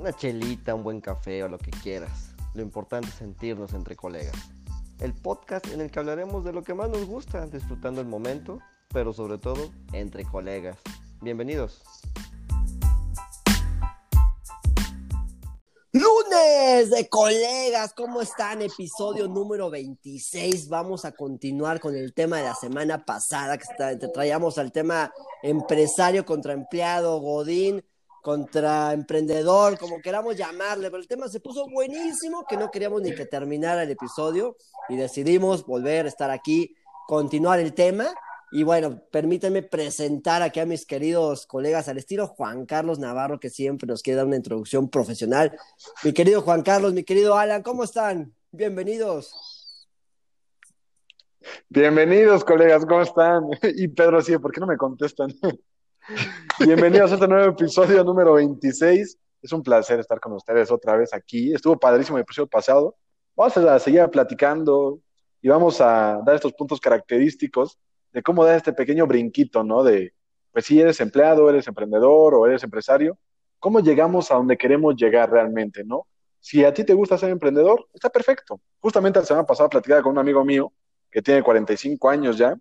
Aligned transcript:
una 0.00 0.14
chelita, 0.14 0.74
un 0.74 0.82
buen 0.82 1.00
café 1.02 1.44
o 1.44 1.48
lo 1.48 1.58
que 1.58 1.70
quieras. 1.70 2.34
Lo 2.54 2.62
importante 2.62 3.08
es 3.08 3.14
sentirnos 3.14 3.74
entre 3.74 3.96
colegas. 3.96 4.34
El 4.98 5.12
podcast 5.12 5.66
en 5.68 5.82
el 5.82 5.90
que 5.90 5.98
hablaremos 5.98 6.42
de 6.42 6.54
lo 6.54 6.62
que 6.62 6.72
más 6.72 6.88
nos 6.88 7.04
gusta, 7.04 7.46
disfrutando 7.46 8.00
el 8.00 8.06
momento, 8.06 8.60
pero 8.92 9.12
sobre 9.12 9.36
todo 9.36 9.70
entre 9.92 10.24
colegas. 10.24 10.78
Bienvenidos. 11.20 11.82
Lunes 15.92 16.90
de 16.90 17.08
colegas, 17.10 17.92
¿cómo 17.92 18.22
están? 18.22 18.62
Episodio 18.62 19.28
número 19.28 19.68
26. 19.68 20.68
Vamos 20.68 21.04
a 21.04 21.12
continuar 21.12 21.78
con 21.78 21.94
el 21.94 22.14
tema 22.14 22.38
de 22.38 22.44
la 22.44 22.54
semana 22.54 23.04
pasada, 23.04 23.58
que 23.58 23.66
te 23.96 24.08
traíamos 24.08 24.56
al 24.56 24.72
tema 24.72 25.12
empresario 25.42 26.24
contra 26.24 26.54
empleado, 26.54 27.20
Godín 27.20 27.84
contra 28.22 28.92
emprendedor, 28.92 29.78
como 29.78 30.00
queramos 30.00 30.36
llamarle, 30.36 30.90
pero 30.90 31.00
el 31.00 31.08
tema 31.08 31.28
se 31.28 31.40
puso 31.40 31.66
buenísimo 31.68 32.44
que 32.48 32.56
no 32.56 32.70
queríamos 32.70 33.02
ni 33.02 33.14
que 33.14 33.26
terminara 33.26 33.82
el 33.82 33.90
episodio 33.90 34.56
y 34.88 34.96
decidimos 34.96 35.64
volver 35.64 36.06
a 36.06 36.08
estar 36.08 36.30
aquí, 36.30 36.74
continuar 37.06 37.60
el 37.60 37.74
tema. 37.74 38.06
Y 38.52 38.64
bueno, 38.64 39.00
permítanme 39.12 39.62
presentar 39.62 40.42
aquí 40.42 40.58
a 40.58 40.66
mis 40.66 40.84
queridos 40.84 41.46
colegas 41.46 41.88
al 41.88 41.98
estilo 41.98 42.26
Juan 42.26 42.66
Carlos 42.66 42.98
Navarro, 42.98 43.38
que 43.38 43.48
siempre 43.48 43.86
nos 43.86 44.02
quiere 44.02 44.18
dar 44.18 44.26
una 44.26 44.36
introducción 44.36 44.90
profesional. 44.90 45.56
Mi 46.02 46.12
querido 46.12 46.42
Juan 46.42 46.62
Carlos, 46.62 46.92
mi 46.92 47.04
querido 47.04 47.36
Alan, 47.38 47.62
¿cómo 47.62 47.84
están? 47.84 48.34
Bienvenidos. 48.50 49.32
Bienvenidos, 51.68 52.44
colegas, 52.44 52.84
¿cómo 52.84 53.02
están? 53.02 53.44
Y 53.76 53.88
Pedro, 53.88 54.20
sí, 54.20 54.36
¿por 54.38 54.52
qué 54.52 54.60
no 54.60 54.66
me 54.66 54.76
contestan? 54.76 55.32
Bienvenidos 56.58 57.10
a 57.10 57.14
este 57.14 57.28
nuevo 57.28 57.52
episodio 57.52 58.04
número 58.04 58.34
26. 58.34 59.18
Es 59.42 59.52
un 59.52 59.62
placer 59.62 60.00
estar 60.00 60.20
con 60.20 60.32
ustedes 60.32 60.70
otra 60.70 60.96
vez 60.96 61.14
aquí. 61.14 61.52
Estuvo 61.52 61.78
padrísimo 61.78 62.18
el 62.18 62.22
episodio 62.22 62.48
pasado. 62.48 62.96
Vamos 63.36 63.56
a 63.56 63.78
seguir 63.78 64.06
platicando 64.08 65.00
y 65.40 65.48
vamos 65.48 65.80
a 65.80 66.20
dar 66.24 66.34
estos 66.34 66.52
puntos 66.52 66.80
característicos 66.80 67.78
de 68.12 68.22
cómo 68.22 68.44
dar 68.44 68.56
este 68.56 68.72
pequeño 68.72 69.06
brinquito, 69.06 69.64
¿no? 69.64 69.82
De, 69.82 70.12
pues 70.52 70.66
si 70.66 70.80
eres 70.80 71.00
empleado, 71.00 71.48
eres 71.48 71.66
emprendedor 71.68 72.34
o 72.34 72.46
eres 72.46 72.62
empresario, 72.64 73.18
¿cómo 73.58 73.80
llegamos 73.80 74.30
a 74.30 74.34
donde 74.34 74.56
queremos 74.56 74.96
llegar 74.96 75.30
realmente, 75.30 75.84
¿no? 75.84 76.06
Si 76.40 76.64
a 76.64 76.74
ti 76.74 76.84
te 76.84 76.94
gusta 76.94 77.18
ser 77.18 77.30
emprendedor, 77.30 77.86
está 77.94 78.10
perfecto. 78.10 78.60
Justamente 78.80 79.20
la 79.20 79.26
semana 79.26 79.46
pasada 79.46 79.68
platicaba 79.68 80.02
con 80.02 80.12
un 80.12 80.18
amigo 80.18 80.44
mío 80.44 80.72
que 81.10 81.22
tiene 81.22 81.42
45 81.42 82.08
años 82.08 82.36
ya 82.36 82.56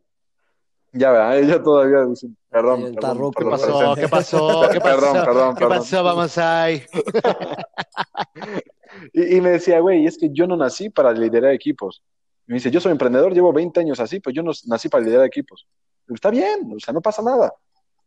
ya, 0.93 1.11
¿verdad? 1.11 1.39
Ella 1.39 1.63
todavía 1.63 2.05
perdón, 2.49 2.95
perdón, 2.95 3.31
¿Qué 3.31 3.45
pasó? 3.45 3.95
¿Qué 3.95 4.07
pasó? 4.07 4.69
¿Qué 4.71 4.79
pasó? 4.79 4.83
perdón, 4.83 5.25
perdón, 5.25 5.55
¿Qué 5.55 5.67
pasó? 5.67 6.03
Vamos 6.03 6.37
ahí. 6.37 6.83
y, 9.13 9.37
y, 9.37 9.41
me 9.41 9.51
decía, 9.51 9.79
güey, 9.79 10.05
es 10.05 10.17
que 10.17 10.29
yo 10.31 10.47
no 10.47 10.57
nací 10.57 10.89
para 10.89 11.11
liderar 11.11 11.53
equipos. 11.53 12.03
Y 12.47 12.51
me 12.51 12.55
dice, 12.55 12.71
yo 12.71 12.81
soy 12.81 12.91
emprendedor, 12.91 13.33
llevo 13.33 13.53
20 13.53 13.79
años 13.79 13.99
así, 13.99 14.19
pero 14.19 14.33
yo 14.33 14.41
no 14.41 14.51
nací 14.65 14.89
para 14.89 15.03
liderar 15.03 15.25
equipos. 15.25 15.67
está 16.07 16.31
bien, 16.31 16.71
o 16.75 16.79
sea, 16.79 16.93
no 16.93 17.01
pasa 17.01 17.21
nada. 17.21 17.53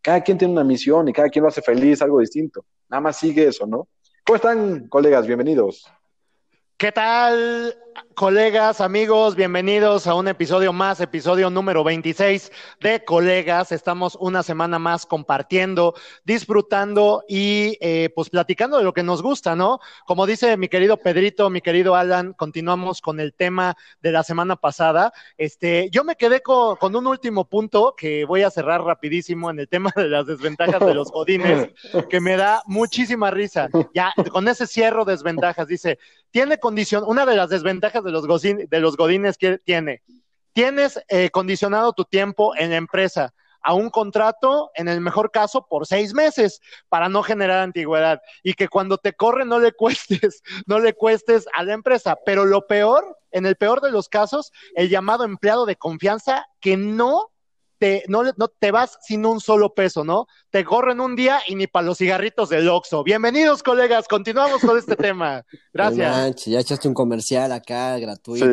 Cada 0.01 0.21
quien 0.21 0.37
tiene 0.37 0.53
una 0.53 0.65
misión 0.65 1.09
y 1.09 1.13
cada 1.13 1.29
quien 1.29 1.45
lo 1.45 1.49
hace 1.49 1.63
feliz, 1.63 2.03
algo 2.03 2.19
distinto. 2.19 2.65
Nada 2.89 3.01
más 3.01 3.17
sigue 3.17 3.47
eso, 3.47 3.67
¿no? 3.67 3.87
¿Cómo 4.25 4.37
están, 4.37 4.89
colegas? 4.89 5.29
Bienvenidos. 5.29 5.87
¿Qué 6.77 6.91
tal, 6.91 7.77
colegas, 8.15 8.81
amigos? 8.81 9.35
Bienvenidos 9.35 10.07
a 10.07 10.15
un 10.15 10.29
episodio 10.29 10.73
más, 10.73 11.01
episodio 11.01 11.51
número 11.51 11.83
26 11.83 12.53
de 12.81 13.05
Colegas. 13.05 13.73
Estamos 13.73 14.17
una 14.21 14.43
semana 14.43 14.79
más 14.79 15.07
compartiendo, 15.07 15.95
disfrutando 16.25 17.25
y 17.29 17.77
eh, 17.81 18.11
pues 18.15 18.31
platicando 18.31 18.79
de 18.79 18.85
lo 18.85 18.93
que 18.93 19.03
nos 19.03 19.23
gusta, 19.23 19.57
¿no? 19.57 19.81
Como 20.07 20.27
dice 20.27 20.57
mi 20.57 20.69
querido 20.69 20.97
Pedrito, 20.99 21.51
mi 21.51 21.61
querido 21.61 21.97
Alan, 21.97 22.33
continuamos 22.35 23.01
con 23.01 23.19
el 23.19 23.35
tema 23.35 23.77
de 24.01 24.13
la 24.13 24.23
semana 24.23 24.57
pasada. 24.57 25.13
Este, 25.37 25.89
yo 25.91 26.05
me 26.05 26.17
quedé 26.17 26.43
con, 26.43 26.95
un 26.95 27.07
último 27.07 27.49
punto 27.49 27.95
que 27.97 28.25
voy 28.25 28.43
a 28.43 28.51
cerrar 28.51 28.83
rapidísimo 28.83 29.51
en 29.51 29.59
el 29.59 29.69
tema 29.69 29.93
de 29.97 30.09
las 30.09 30.27
desventajas 30.27 30.85
de 30.87 30.95
los 30.95 31.11
godines, 31.11 31.71
que 32.09 32.21
me 32.21 32.37
da 32.37 32.63
muchísima 32.67 33.31
risa. 33.31 33.69
Ya, 33.95 34.13
con 34.31 34.47
ese 34.49 34.67
cierro 34.67 35.05
desventajas, 35.05 35.67
dice, 35.67 35.99
tiene 36.31 36.59
condición, 36.59 37.05
una 37.07 37.27
de 37.27 37.37
las 37.37 37.51
desventajas 37.51 37.82
de 37.91 38.81
los, 38.81 38.97
godines 38.97 39.37
que 39.37 39.59
tiene, 39.59 40.03
tienes 40.53 41.01
eh, 41.09 41.31
condicionado 41.31 41.93
tu 41.93 42.05
tiempo 42.05 42.55
en 42.57 42.71
la 42.71 42.77
empresa 42.77 43.35
a 43.63 43.75
un 43.75 43.91
contrato, 43.91 44.71
en 44.75 44.89
el 44.89 45.01
mejor 45.01 45.31
caso, 45.31 45.67
por 45.67 45.87
seis 45.87 46.15
meses, 46.15 46.61
para 46.89 47.09
no 47.09 47.23
generar 47.23 47.59
antigüedad. 47.61 48.21
Y 48.43 48.55
que 48.55 48.69
cuando 48.69 48.99
te 48.99 49.13
corre 49.13 49.45
no 49.45 49.59
le 49.59 49.73
cuestes, 49.77 50.43
no 50.67 50.79
le 50.79 50.95
cuestes 50.95 51.47
a 51.55 51.63
la 51.63 51.75
empresa. 51.75 52.19
Pero 52.27 52.45
lo 52.45 52.67
peor, 52.67 53.19
en 53.31 53.47
el 53.47 53.57
peor 53.57 53.81
de 53.81 53.93
los 53.93 54.09
casos, 54.09 54.53
el 54.75 54.89
llamado 54.89 55.25
empleado 55.25 55.65
de 55.67 55.77
confianza 55.77 56.47
que 56.61 56.77
no 56.77 57.32
te, 57.83 58.05
no, 58.07 58.23
no 58.37 58.47
te 58.47 58.71
vas 58.71 58.97
sin 59.03 59.27
un 59.27 59.41
solo 59.41 59.75
peso, 59.75 60.05
¿no? 60.05 60.29
Te 60.51 60.65
corren 60.65 61.01
un 61.01 61.17
día 61.17 61.41
y 61.49 61.57
ni 61.57 61.67
para 61.67 61.85
los 61.85 61.99
cigarritos 61.99 62.49
del 62.49 62.69
Oxxo. 62.69 63.03
Bienvenidos, 63.03 63.65
colegas, 63.65 64.07
continuamos 64.07 64.61
con 64.61 64.79
este 64.79 64.95
tema. 64.95 65.45
Gracias. 65.73 66.45
ya 66.45 66.61
echaste 66.61 66.87
un 66.87 66.95
comercial 66.95 67.51
acá 67.51 67.99
gratuito. 67.99 68.47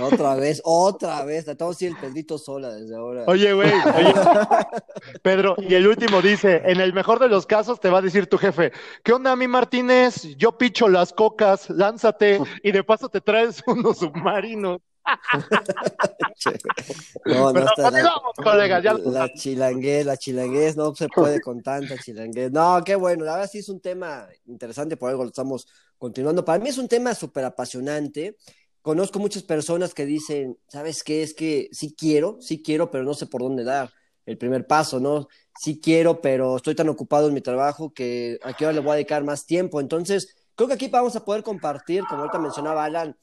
otra 0.00 0.36
vez, 0.36 0.60
otra 0.62 1.24
vez. 1.24 1.46
Tratamos 1.46 1.76
de 1.78 1.88
el 1.88 1.96
Pedrito 1.96 2.38
sola 2.38 2.70
desde 2.70 2.94
ahora. 2.94 3.24
Oye, 3.26 3.52
güey, 3.52 3.72
Pedro, 5.22 5.56
y 5.58 5.74
el 5.74 5.88
último 5.88 6.22
dice, 6.22 6.62
en 6.66 6.80
el 6.80 6.92
mejor 6.92 7.18
de 7.18 7.28
los 7.28 7.46
casos 7.46 7.80
te 7.80 7.90
va 7.90 7.98
a 7.98 8.02
decir 8.02 8.28
tu 8.28 8.38
jefe, 8.38 8.70
¿qué 9.02 9.12
onda, 9.12 9.34
mi 9.34 9.48
Martínez? 9.48 10.22
Yo 10.36 10.56
picho 10.56 10.86
las 10.86 11.12
cocas, 11.12 11.68
lánzate 11.68 12.40
y 12.62 12.70
de 12.70 12.84
paso 12.84 13.08
te 13.08 13.20
traes 13.20 13.60
unos 13.66 13.98
submarinos. 13.98 14.82
no, 17.26 17.52
no 17.52 17.60
está, 17.60 17.90
la, 17.90 18.12
colegas, 18.42 18.82
ya 18.82 18.94
la 18.94 19.32
chilanguez, 19.32 20.04
la 20.04 20.16
chilanguez, 20.16 20.76
no 20.76 20.94
se 20.94 21.08
puede 21.08 21.40
con 21.40 21.62
tanta 21.62 21.96
chilanguez. 21.98 22.50
No, 22.52 22.82
qué 22.84 22.96
bueno, 22.96 23.24
la 23.24 23.34
verdad 23.34 23.50
sí 23.50 23.58
es 23.58 23.68
un 23.68 23.80
tema 23.80 24.26
interesante, 24.46 24.96
por 24.96 25.10
algo 25.10 25.22
lo 25.22 25.28
estamos 25.28 25.68
continuando. 25.98 26.44
Para 26.44 26.62
mí 26.62 26.68
es 26.68 26.78
un 26.78 26.88
tema 26.88 27.14
súper 27.14 27.44
apasionante. 27.44 28.36
Conozco 28.82 29.18
muchas 29.18 29.42
personas 29.42 29.94
que 29.94 30.06
dicen, 30.06 30.58
¿sabes 30.68 31.02
qué? 31.02 31.22
Es 31.22 31.34
que 31.34 31.68
sí 31.72 31.94
quiero, 31.96 32.38
sí 32.40 32.62
quiero, 32.62 32.90
pero 32.90 33.04
no 33.04 33.14
sé 33.14 33.26
por 33.26 33.42
dónde 33.42 33.64
dar 33.64 33.90
el 34.26 34.38
primer 34.38 34.66
paso, 34.66 35.00
¿no? 35.00 35.28
Sí 35.58 35.80
quiero, 35.80 36.20
pero 36.20 36.56
estoy 36.56 36.74
tan 36.74 36.88
ocupado 36.88 37.28
en 37.28 37.34
mi 37.34 37.40
trabajo 37.40 37.92
que 37.92 38.38
a 38.42 38.52
qué 38.52 38.66
hora 38.66 38.74
le 38.74 38.80
voy 38.80 38.90
a 38.90 38.94
dedicar 38.94 39.24
más 39.24 39.46
tiempo. 39.46 39.80
Entonces, 39.80 40.36
creo 40.54 40.68
que 40.68 40.74
aquí 40.74 40.88
vamos 40.88 41.16
a 41.16 41.24
poder 41.24 41.42
compartir, 41.42 42.04
como 42.08 42.22
ahorita 42.22 42.38
mencionaba 42.38 42.84
Alan, 42.84 43.16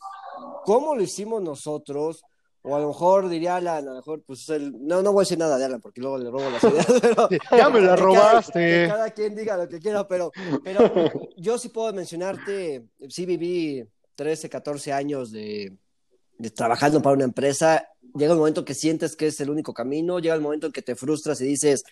cómo 0.63 0.95
lo 0.95 1.01
hicimos 1.01 1.41
nosotros, 1.41 2.23
o 2.61 2.75
a 2.75 2.79
lo 2.79 2.87
mejor 2.87 3.27
diría 3.27 3.57
Alan, 3.57 3.87
a 3.87 3.91
lo 3.91 3.95
mejor, 3.95 4.23
pues 4.25 4.47
el... 4.49 4.73
no, 4.85 5.01
no 5.01 5.11
voy 5.11 5.21
a 5.21 5.25
decir 5.25 5.37
nada 5.37 5.57
de 5.57 5.65
Alan 5.65 5.81
porque 5.81 5.99
luego 5.99 6.17
le 6.17 6.31
robo 6.31 6.49
las 6.49 6.63
ideas, 6.63 6.87
pero 7.01 7.29
ya 7.29 7.69
me 7.69 7.81
la 7.81 7.95
robaste. 7.95 8.87
Cada, 8.87 9.11
quien 9.11 9.35
diga 9.35 9.57
lo 9.57 9.67
que 9.67 9.79
quiera, 9.79 10.07
pero, 10.07 10.31
pero 10.63 10.89
yo 11.35 11.57
sí 11.57 11.69
puedo 11.69 11.91
mencionarte, 11.91 12.85
sí 13.09 13.25
viví 13.25 13.85
13, 14.15 14.49
14 14.49 14.93
años 14.93 15.31
de, 15.31 15.77
de 16.37 16.49
trabajando 16.51 17.01
para 17.01 17.15
una 17.15 17.25
empresa, 17.25 17.89
llega 18.15 18.33
un 18.33 18.39
momento 18.39 18.63
que 18.63 18.73
sientes 18.73 19.15
que 19.15 19.27
es 19.27 19.39
el 19.41 19.49
único 19.49 19.73
camino, 19.73 20.19
llega 20.19 20.35
el 20.35 20.41
momento 20.41 20.67
en 20.67 20.73
que 20.73 20.81
te 20.81 20.95
frustras 20.95 21.41
y 21.41 21.45
dices, 21.45 21.83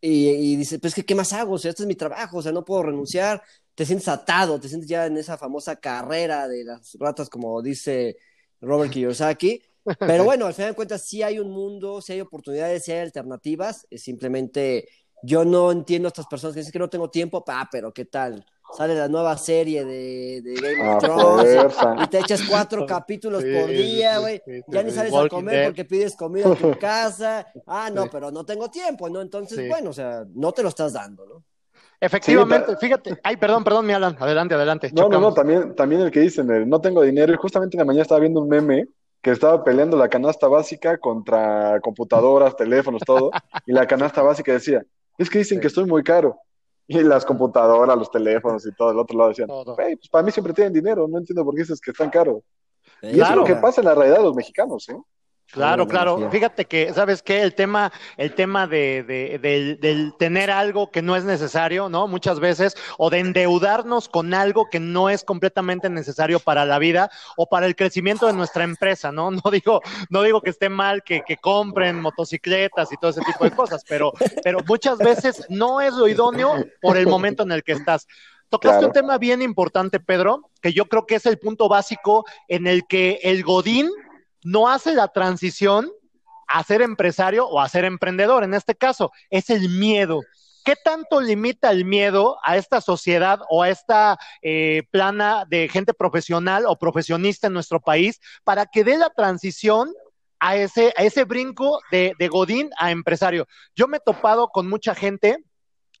y, 0.00 0.28
y 0.28 0.56
dices, 0.56 0.78
pues, 0.80 0.94
¿qué, 0.94 1.04
¿qué 1.04 1.14
más 1.14 1.32
hago? 1.32 1.54
O 1.54 1.58
sea, 1.58 1.70
este 1.70 1.84
es 1.84 1.86
mi 1.86 1.94
trabajo, 1.94 2.38
o 2.38 2.42
sea, 2.42 2.52
no 2.52 2.64
puedo 2.64 2.82
renunciar, 2.82 3.42
te 3.74 3.86
sientes 3.86 4.08
atado, 4.08 4.60
te 4.60 4.68
sientes 4.68 4.88
ya 4.88 5.06
en 5.06 5.16
esa 5.16 5.38
famosa 5.38 5.76
carrera 5.76 6.48
de 6.48 6.64
las 6.64 6.96
ratas, 6.98 7.30
como 7.30 7.62
dice 7.62 8.16
Robert 8.60 8.92
Kiyosaki. 8.92 9.62
Pero 9.98 10.24
bueno, 10.24 10.46
al 10.46 10.54
final 10.54 10.70
de 10.70 10.76
cuentas, 10.76 11.02
sí 11.02 11.22
hay 11.22 11.38
un 11.38 11.50
mundo, 11.50 12.00
sí 12.00 12.12
hay 12.12 12.20
oportunidades, 12.20 12.84
sí 12.84 12.92
hay 12.92 13.00
alternativas. 13.00 13.86
Es 13.90 14.02
simplemente, 14.02 14.88
yo 15.22 15.44
no 15.44 15.72
entiendo 15.72 16.06
a 16.06 16.10
estas 16.10 16.26
personas 16.26 16.54
que 16.54 16.60
dicen 16.60 16.72
que 16.72 16.78
no 16.78 16.90
tengo 16.90 17.10
tiempo, 17.10 17.44
pa, 17.44 17.68
pero 17.70 17.92
¿qué 17.92 18.04
tal? 18.04 18.44
Sale 18.76 18.94
la 18.94 19.08
nueva 19.08 19.36
serie 19.36 19.84
de, 19.84 20.40
de 20.40 20.54
Game 20.54 20.88
of 20.88 21.02
Thrones 21.02 21.74
y 22.04 22.06
te 22.06 22.20
echas 22.20 22.40
cuatro 22.48 22.86
capítulos 22.86 23.42
por 23.42 23.68
día, 23.68 24.18
güey. 24.18 24.40
ya 24.68 24.82
ni 24.82 24.90
sales 24.92 25.12
a 25.12 25.28
comer 25.28 25.66
porque 25.66 25.84
pides 25.84 26.16
comida 26.16 26.46
en 26.46 26.56
tu 26.56 26.70
casa. 26.78 27.46
Ah, 27.66 27.90
no, 27.92 28.08
pero 28.08 28.30
no 28.30 28.46
tengo 28.46 28.70
tiempo, 28.70 29.10
¿no? 29.10 29.20
Entonces, 29.20 29.68
bueno, 29.68 29.90
o 29.90 29.92
sea, 29.92 30.24
no 30.32 30.52
te 30.52 30.62
lo 30.62 30.68
estás 30.68 30.92
dando, 30.92 31.26
¿no? 31.26 31.44
Efectivamente, 32.00 32.76
fíjate. 32.76 33.20
Ay, 33.22 33.36
perdón, 33.36 33.62
perdón, 33.62 33.86
mi 33.86 33.92
Alan. 33.92 34.16
Adelante, 34.18 34.54
adelante. 34.54 34.90
No, 34.92 35.08
no, 35.08 35.20
no, 35.20 35.32
también, 35.32 35.74
también 35.76 36.00
el 36.00 36.10
que 36.10 36.20
dicen, 36.20 36.50
el 36.50 36.68
no 36.68 36.80
tengo 36.80 37.02
dinero. 37.02 37.32
Y 37.32 37.36
justamente 37.36 37.76
en 37.76 37.78
la 37.78 37.84
mañana 37.84 38.02
estaba 38.02 38.20
viendo 38.20 38.40
un 38.40 38.48
meme 38.48 38.88
que 39.22 39.30
estaba 39.30 39.62
peleando 39.62 39.96
la 39.96 40.08
canasta 40.08 40.48
básica 40.48 40.98
contra 40.98 41.80
computadoras, 41.80 42.56
teléfonos, 42.56 43.02
todo. 43.06 43.30
y 43.66 43.72
la 43.72 43.86
canasta 43.86 44.20
básica 44.20 44.52
decía, 44.52 44.84
es 45.16 45.30
que 45.30 45.38
dicen 45.38 45.60
que 45.60 45.68
estoy 45.68 45.84
muy 45.84 46.02
caro. 46.02 46.36
Y 46.88 47.00
las 47.04 47.24
computadoras, 47.24 47.96
los 47.96 48.10
teléfonos 48.10 48.66
y 48.66 48.74
todo, 48.74 48.90
el 48.90 48.98
otro 48.98 49.16
lado 49.16 49.30
decían, 49.30 49.48
pues 49.48 50.08
para 50.10 50.24
mí 50.24 50.32
siempre 50.32 50.52
tienen 50.52 50.72
dinero, 50.72 51.06
no 51.08 51.18
entiendo 51.18 51.44
por 51.44 51.54
qué 51.54 51.60
dices 51.60 51.80
que 51.80 51.92
están 51.92 52.10
caros. 52.10 52.42
Y 53.00 53.20
eso 53.20 53.30
es 53.30 53.36
lo 53.36 53.44
que 53.44 53.54
pasa 53.54 53.80
en 53.80 53.86
la 53.86 53.94
realidad 53.94 54.18
de 54.18 54.24
los 54.24 54.34
mexicanos, 54.34 54.88
¿eh? 54.88 54.96
Claro, 55.52 55.86
claro. 55.86 56.30
Fíjate 56.30 56.64
que, 56.64 56.94
¿sabes 56.94 57.22
qué? 57.22 57.42
El 57.42 57.54
tema, 57.54 57.92
el 58.16 58.34
tema 58.34 58.66
de, 58.66 60.14
tener 60.18 60.50
algo 60.50 60.90
que 60.90 61.02
no 61.02 61.14
es 61.14 61.24
necesario, 61.24 61.90
¿no? 61.90 62.08
Muchas 62.08 62.40
veces, 62.40 62.74
o 62.96 63.10
de 63.10 63.18
endeudarnos 63.18 64.08
con 64.08 64.32
algo 64.32 64.70
que 64.70 64.80
no 64.80 65.10
es 65.10 65.24
completamente 65.24 65.90
necesario 65.90 66.40
para 66.40 66.64
la 66.64 66.78
vida 66.78 67.10
o 67.36 67.50
para 67.50 67.66
el 67.66 67.76
crecimiento 67.76 68.26
de 68.26 68.32
nuestra 68.32 68.64
empresa, 68.64 69.12
¿no? 69.12 69.30
No 69.30 69.50
digo, 69.50 69.82
no 70.08 70.22
digo 70.22 70.40
que 70.40 70.50
esté 70.50 70.70
mal 70.70 71.02
que, 71.02 71.22
que 71.26 71.36
compren 71.36 72.00
motocicletas 72.00 72.90
y 72.90 72.96
todo 72.96 73.10
ese 73.10 73.20
tipo 73.20 73.44
de 73.44 73.50
cosas, 73.50 73.84
pero, 73.86 74.12
pero 74.42 74.60
muchas 74.66 74.96
veces 74.98 75.44
no 75.50 75.82
es 75.82 75.92
lo 75.92 76.08
idóneo 76.08 76.64
por 76.80 76.96
el 76.96 77.06
momento 77.06 77.42
en 77.42 77.52
el 77.52 77.62
que 77.62 77.72
estás. 77.72 78.06
Tocaste 78.48 78.86
un 78.86 78.92
tema 78.92 79.18
bien 79.18 79.42
importante, 79.42 80.00
Pedro, 80.00 80.50
que 80.60 80.72
yo 80.72 80.86
creo 80.86 81.04
que 81.06 81.16
es 81.16 81.26
el 81.26 81.38
punto 81.38 81.68
básico 81.68 82.24
en 82.48 82.66
el 82.66 82.86
que 82.86 83.18
el 83.22 83.42
Godín 83.42 83.90
no 84.44 84.68
hace 84.68 84.94
la 84.94 85.08
transición 85.08 85.90
a 86.46 86.62
ser 86.64 86.82
empresario 86.82 87.46
o 87.46 87.60
a 87.60 87.68
ser 87.68 87.84
emprendedor. 87.84 88.44
En 88.44 88.54
este 88.54 88.74
caso, 88.74 89.10
es 89.30 89.50
el 89.50 89.68
miedo. 89.68 90.20
¿Qué 90.64 90.74
tanto 90.76 91.20
limita 91.20 91.70
el 91.70 91.84
miedo 91.84 92.38
a 92.44 92.56
esta 92.56 92.80
sociedad 92.80 93.40
o 93.48 93.62
a 93.62 93.68
esta 93.68 94.18
eh, 94.42 94.84
plana 94.90 95.44
de 95.48 95.68
gente 95.68 95.92
profesional 95.92 96.66
o 96.66 96.78
profesionista 96.78 97.48
en 97.48 97.54
nuestro 97.54 97.80
país 97.80 98.20
para 98.44 98.66
que 98.66 98.84
dé 98.84 98.96
la 98.96 99.10
transición 99.10 99.92
a 100.38 100.56
ese, 100.56 100.92
a 100.96 101.02
ese 101.02 101.24
brinco 101.24 101.80
de, 101.90 102.12
de 102.18 102.28
Godín 102.28 102.70
a 102.78 102.92
empresario? 102.92 103.48
Yo 103.74 103.88
me 103.88 103.96
he 103.96 104.00
topado 104.00 104.48
con 104.48 104.68
mucha 104.68 104.94
gente 104.94 105.38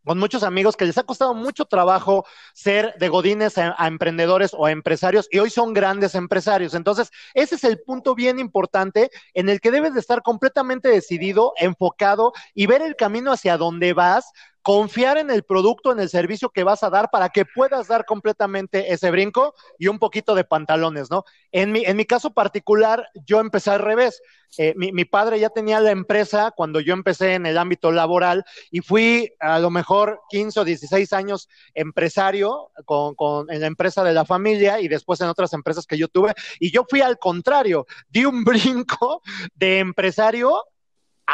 con 0.04 0.18
muchos 0.18 0.42
amigos 0.42 0.76
que 0.76 0.84
les 0.84 0.98
ha 0.98 1.04
costado 1.04 1.34
mucho 1.34 1.64
trabajo 1.64 2.26
ser 2.54 2.94
de 2.98 3.08
godines 3.08 3.58
a, 3.58 3.74
emprendedores 3.86 4.54
o 4.54 4.66
a 4.66 4.70
empresarios 4.70 5.28
y 5.30 5.38
hoy 5.38 5.50
son 5.50 5.72
grandes 5.72 6.14
empresarios. 6.14 6.74
Entonces, 6.74 7.10
ese 7.34 7.54
es 7.54 7.64
el 7.64 7.80
punto 7.80 8.14
bien 8.14 8.38
importante 8.38 9.10
en 9.34 9.48
el 9.48 9.60
que 9.60 9.70
debes 9.70 9.94
de 9.94 10.00
estar 10.00 10.22
completamente 10.22 10.88
decidido, 10.88 11.52
enfocado 11.58 12.32
y 12.54 12.66
ver 12.66 12.82
el 12.82 12.96
camino 12.96 13.32
hacia 13.32 13.56
donde 13.56 13.92
vas 13.92 14.32
confiar 14.62 15.18
en 15.18 15.30
el 15.30 15.42
producto, 15.42 15.92
en 15.92 16.00
el 16.00 16.08
servicio 16.08 16.50
que 16.50 16.64
vas 16.64 16.82
a 16.82 16.90
dar 16.90 17.10
para 17.10 17.28
que 17.28 17.44
puedas 17.44 17.88
dar 17.88 18.04
completamente 18.04 18.92
ese 18.92 19.10
brinco 19.10 19.54
y 19.78 19.88
un 19.88 19.98
poquito 19.98 20.34
de 20.34 20.44
pantalones, 20.44 21.10
¿no? 21.10 21.24
En 21.50 21.72
mi, 21.72 21.84
en 21.84 21.96
mi 21.96 22.04
caso 22.04 22.32
particular, 22.32 23.08
yo 23.26 23.40
empecé 23.40 23.70
al 23.70 23.80
revés. 23.80 24.22
Eh, 24.58 24.74
mi, 24.76 24.92
mi, 24.92 25.06
padre 25.06 25.40
ya 25.40 25.48
tenía 25.48 25.80
la 25.80 25.92
empresa 25.92 26.52
cuando 26.54 26.78
yo 26.78 26.92
empecé 26.92 27.34
en 27.34 27.46
el 27.46 27.56
ámbito 27.56 27.90
laboral 27.90 28.44
y 28.70 28.80
fui 28.80 29.32
a 29.40 29.58
lo 29.58 29.70
mejor 29.70 30.20
15 30.28 30.60
o 30.60 30.64
16 30.64 31.10
años 31.14 31.48
empresario 31.72 32.70
con, 32.84 33.14
con, 33.14 33.50
en 33.50 33.62
la 33.62 33.66
empresa 33.66 34.04
de 34.04 34.12
la 34.12 34.26
familia 34.26 34.78
y 34.78 34.88
después 34.88 35.22
en 35.22 35.28
otras 35.28 35.54
empresas 35.54 35.86
que 35.86 35.96
yo 35.96 36.06
tuve. 36.08 36.34
Y 36.60 36.70
yo 36.70 36.84
fui 36.88 37.00
al 37.00 37.18
contrario, 37.18 37.86
di 38.10 38.26
un 38.26 38.44
brinco 38.44 39.22
de 39.54 39.78
empresario 39.78 40.62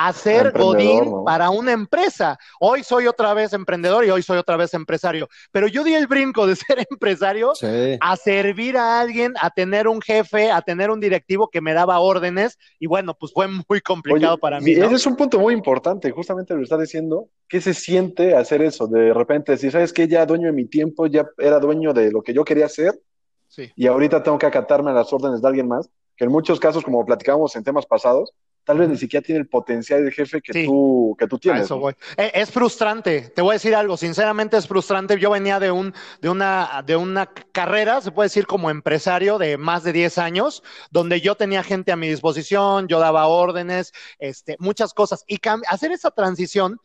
hacer 0.07 0.53
Godín 0.53 1.25
para 1.25 1.51
una 1.51 1.73
empresa. 1.73 2.39
Hoy 2.61 2.85
soy 2.85 3.07
otra 3.07 3.35
vez 3.35 3.53
emprendedor 3.53 4.05
y 4.05 4.11
hoy 4.11 4.23
soy 4.23 4.39
otra 4.39 4.57
vez 4.57 4.73
empresario. 4.75 5.29
Pero 5.51 5.67
yo 5.67 5.83
di 5.83 5.95
el 5.95 6.07
brinco 6.07 6.47
de 6.47 6.57
ser 6.57 6.87
empresario 6.89 7.53
a 8.01 8.17
servir 8.17 8.77
a 8.77 9.01
alguien, 9.01 9.35
a 9.41 9.51
tener 9.51 9.89
un 9.89 10.01
jefe, 10.01 10.51
a 10.51 10.63
tener 10.63 10.91
un 10.91 11.01
directivo 11.01 11.49
que 11.49 11.61
me 11.61 11.75
daba 11.75 11.99
órdenes. 11.99 12.59
Y 12.79 12.87
bueno, 12.87 13.15
pues 13.15 13.33
fue 13.33 13.49
muy 13.49 13.81
complicado 13.81 14.39
para 14.39 14.61
mí. 14.61 14.73
Ese 14.73 14.95
es 14.95 15.07
un 15.07 15.17
punto 15.17 15.39
muy 15.39 15.53
importante, 15.53 16.11
justamente 16.13 16.55
lo 16.55 16.63
está 16.63 16.79
diciendo. 16.79 17.29
¿Qué 17.49 17.61
se 17.61 17.75
siente 17.75 18.37
hacer 18.37 18.63
eso? 18.63 18.87
De 18.87 19.13
repente, 19.13 19.57
si 19.57 19.71
sabes 19.71 19.93
que 19.93 20.07
ya 20.07 20.27
dueño 20.27 20.47
de 20.47 20.53
mi 20.53 20.67
tiempo, 20.67 21.07
ya 21.07 21.27
era 21.39 21.59
dueño 21.59 21.93
de 21.93 22.13
lo 22.13 22.23
que 22.23 22.35
yo 22.35 22.45
quería 22.45 22.67
hacer. 22.67 23.01
Y 23.75 23.87
ahorita 23.87 24.23
tengo 24.23 24.39
que 24.39 24.47
acatarme 24.47 24.91
a 24.91 24.95
las 24.95 25.13
órdenes 25.13 25.41
de 25.41 25.49
alguien 25.49 25.67
más, 25.67 25.91
que 26.17 26.25
en 26.25 26.31
muchos 26.31 26.61
casos, 26.61 26.85
como 26.85 27.05
platicábamos 27.05 27.57
en 27.57 27.65
temas 27.65 27.87
pasados, 27.87 28.33
tal 28.69 28.77
vez 28.77 28.91
ni 28.91 28.99
siquiera 28.99 29.25
tiene 29.25 29.41
el 29.41 29.49
potencial 29.49 30.05
de 30.05 30.13
jefe 30.13 30.43
que, 30.43 30.67
tú, 30.67 31.17
que 31.19 31.27
tú 31.27 31.39
tienes. 31.39 31.71
E, 32.19 32.33
es, 32.35 32.51
frustrante, 32.51 33.33
te 33.35 33.41
voy 33.41 33.53
a 33.53 33.55
decir 33.55 33.75
algo, 33.75 33.97
sinceramente 33.97 34.59
es 34.59 34.69
frustrante. 34.69 35.19
Yo 35.19 35.31
venía 35.31 35.59
de, 35.59 35.71
un, 35.71 35.95
de, 36.21 36.29
una, 36.29 36.85
de 36.85 36.95
una 36.95 37.33
carrera, 37.51 38.03
se 38.03 38.13
puede 38.13 38.27
decir 38.27 38.47
como 38.47 38.69
empresario 38.69 39.39
de 39.39 39.57
más 39.57 39.85
de 39.85 39.95
10 39.95 40.19
años, 40.19 40.63
donde 40.91 41.23
yo 41.23 41.35
tenía 41.35 41.63
gente 41.63 41.93
a 41.93 41.97
mi 41.97 42.11
disposición, 42.11 42.89
yo 42.89 42.99
daba 42.99 43.27
órdenes, 43.27 43.95
este, 44.19 44.55
muchas 44.59 44.93
cosas. 44.93 45.25
Y 45.27 45.39
hacer 45.67 45.93
esa 45.93 46.11
transición 46.11 46.79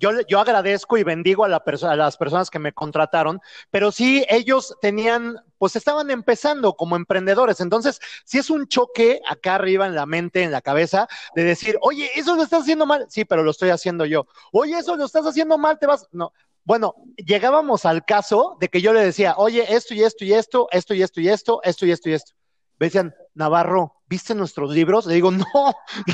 yo, 0.00 0.10
yo 0.28 0.40
agradezco 0.40 0.98
y 0.98 1.04
bendigo 1.04 1.44
a, 1.44 1.48
la 1.48 1.62
a 1.64 1.96
las 1.96 2.16
personas 2.16 2.50
que 2.50 2.58
me 2.58 2.72
contrataron, 2.72 3.40
pero 3.70 3.92
sí 3.92 4.24
ellos 4.28 4.76
tenían, 4.80 5.36
pues 5.58 5.76
estaban 5.76 6.10
empezando 6.10 6.74
como 6.74 6.96
emprendedores. 6.96 7.60
Entonces, 7.60 8.00
sí 8.24 8.38
es 8.38 8.50
un 8.50 8.66
choque 8.68 9.20
acá 9.28 9.56
arriba 9.56 9.86
en 9.86 9.94
la 9.94 10.06
mente, 10.06 10.42
en 10.42 10.52
la 10.52 10.62
cabeza, 10.62 11.08
de 11.34 11.44
decir, 11.44 11.78
oye, 11.82 12.10
eso 12.14 12.36
lo 12.36 12.42
estás 12.42 12.62
haciendo 12.62 12.86
mal. 12.86 13.06
Sí, 13.08 13.24
pero 13.24 13.42
lo 13.42 13.50
estoy 13.50 13.70
haciendo 13.70 14.06
yo. 14.06 14.26
Oye, 14.52 14.78
eso 14.78 14.96
lo 14.96 15.04
estás 15.04 15.26
haciendo 15.26 15.58
mal, 15.58 15.78
te 15.78 15.86
vas. 15.86 16.08
No. 16.12 16.32
Bueno, 16.64 16.94
llegábamos 17.16 17.86
al 17.86 18.04
caso 18.04 18.56
de 18.60 18.68
que 18.68 18.82
yo 18.82 18.92
le 18.92 19.00
decía, 19.02 19.34
oye, 19.38 19.74
esto 19.74 19.94
y 19.94 20.02
esto 20.02 20.24
y 20.24 20.34
esto, 20.34 20.68
esto 20.70 20.94
y 20.94 21.02
esto 21.02 21.20
y 21.20 21.28
esto, 21.28 21.60
esto 21.62 21.86
y 21.86 21.90
esto 21.92 22.10
y 22.10 22.12
esto. 22.12 22.32
Me 22.78 22.86
decían, 22.86 23.14
Navarro, 23.34 23.97
¿viste 24.08 24.34
nuestros 24.34 24.70
libros? 24.70 25.06
Le 25.06 25.14
digo, 25.14 25.30
no, 25.30 25.44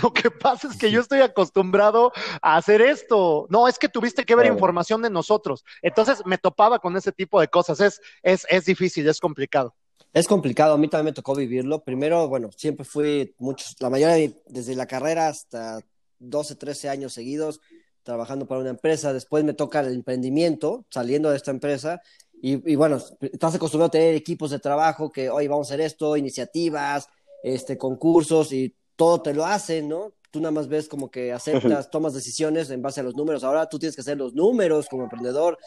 lo 0.03 0.13
que 0.13 0.31
pasa 0.31 0.69
es 0.69 0.77
que 0.77 0.91
yo 0.91 1.01
estoy 1.01 1.21
acostumbrado 1.21 2.13
a 2.43 2.57
hacer 2.57 2.83
esto. 2.83 3.47
No, 3.51 3.69
es 3.69 3.79
que 3.79 3.89
tuviste 3.89 4.25
que 4.25 4.35
ver 4.35 4.47
información 4.47 5.03
de 5.03 5.11
nosotros. 5.11 5.65
Entonces 5.83 6.23
me 6.27 6.39
topaba 6.39 6.79
con 6.79 6.97
ese 6.97 7.13
tipo 7.13 7.41
de 7.41 7.49
cosas. 7.49 7.81
Es, 7.81 8.01
es, 8.23 8.47
es 8.49 8.65
difícil, 8.65 9.09
es 9.09 9.21
complicado. 9.21 9.75
Es 10.13 10.29
complicado, 10.29 10.75
a 10.75 10.79
mí 10.79 10.89
también 10.89 11.07
me 11.07 11.13
tocó 11.13 11.35
vivirlo. 11.35 11.83
Primero, 11.83 12.29
bueno, 12.29 12.51
siempre 12.57 12.85
fui 12.85 13.35
muchos, 13.39 13.75
la 13.81 13.91
mayoría 13.91 14.33
desde 14.47 14.77
la 14.77 14.87
carrera 14.87 15.27
hasta 15.29 15.81
12, 16.21 16.55
13 16.55 16.89
años 16.89 17.13
seguidos 17.13 17.61
trabajando 18.05 18.47
para 18.47 18.61
una 18.61 18.71
empresa. 18.71 19.13
Después 19.13 19.43
me 19.43 19.55
toca 19.55 19.81
el 19.81 19.93
emprendimiento, 19.93 20.85
saliendo 20.91 21.31
de 21.31 21.37
esta 21.37 21.51
empresa. 21.51 22.01
Y, 22.41 22.71
y 22.71 22.77
bueno, 22.77 22.99
estás 23.21 23.57
acostumbrado 23.57 23.89
a 23.89 23.91
tener 23.91 24.15
equipos 24.15 24.51
de 24.51 24.61
trabajo 24.61 25.11
que 25.11 25.31
hoy 25.31 25.49
vamos 25.49 25.69
a 25.69 25.75
hacer 25.75 25.85
esto, 25.85 26.17
iniciativas, 26.17 27.09
este, 27.45 27.77
concursos 27.77 28.53
y 28.53 28.75
todo 28.97 29.21
te 29.21 29.35
lo 29.35 29.45
hacen, 29.45 29.87
¿no? 29.87 30.15
Tú 30.31 30.41
nada 30.41 30.51
más 30.51 30.67
ves 30.67 30.89
como 30.89 31.11
que 31.11 31.31
aceptas, 31.31 31.91
tomas 31.91 32.15
decisiones 32.15 32.71
en 32.71 32.81
base 32.81 33.01
a 33.01 33.03
los 33.05 33.15
números. 33.15 33.45
Ahora 33.45 33.69
tú 33.69 33.79
tienes 33.79 33.95
que 33.95 34.01
hacer 34.01 34.17
los 34.17 34.35
números 34.35 34.89
como 34.89 35.05
emprendedor. 35.05 35.59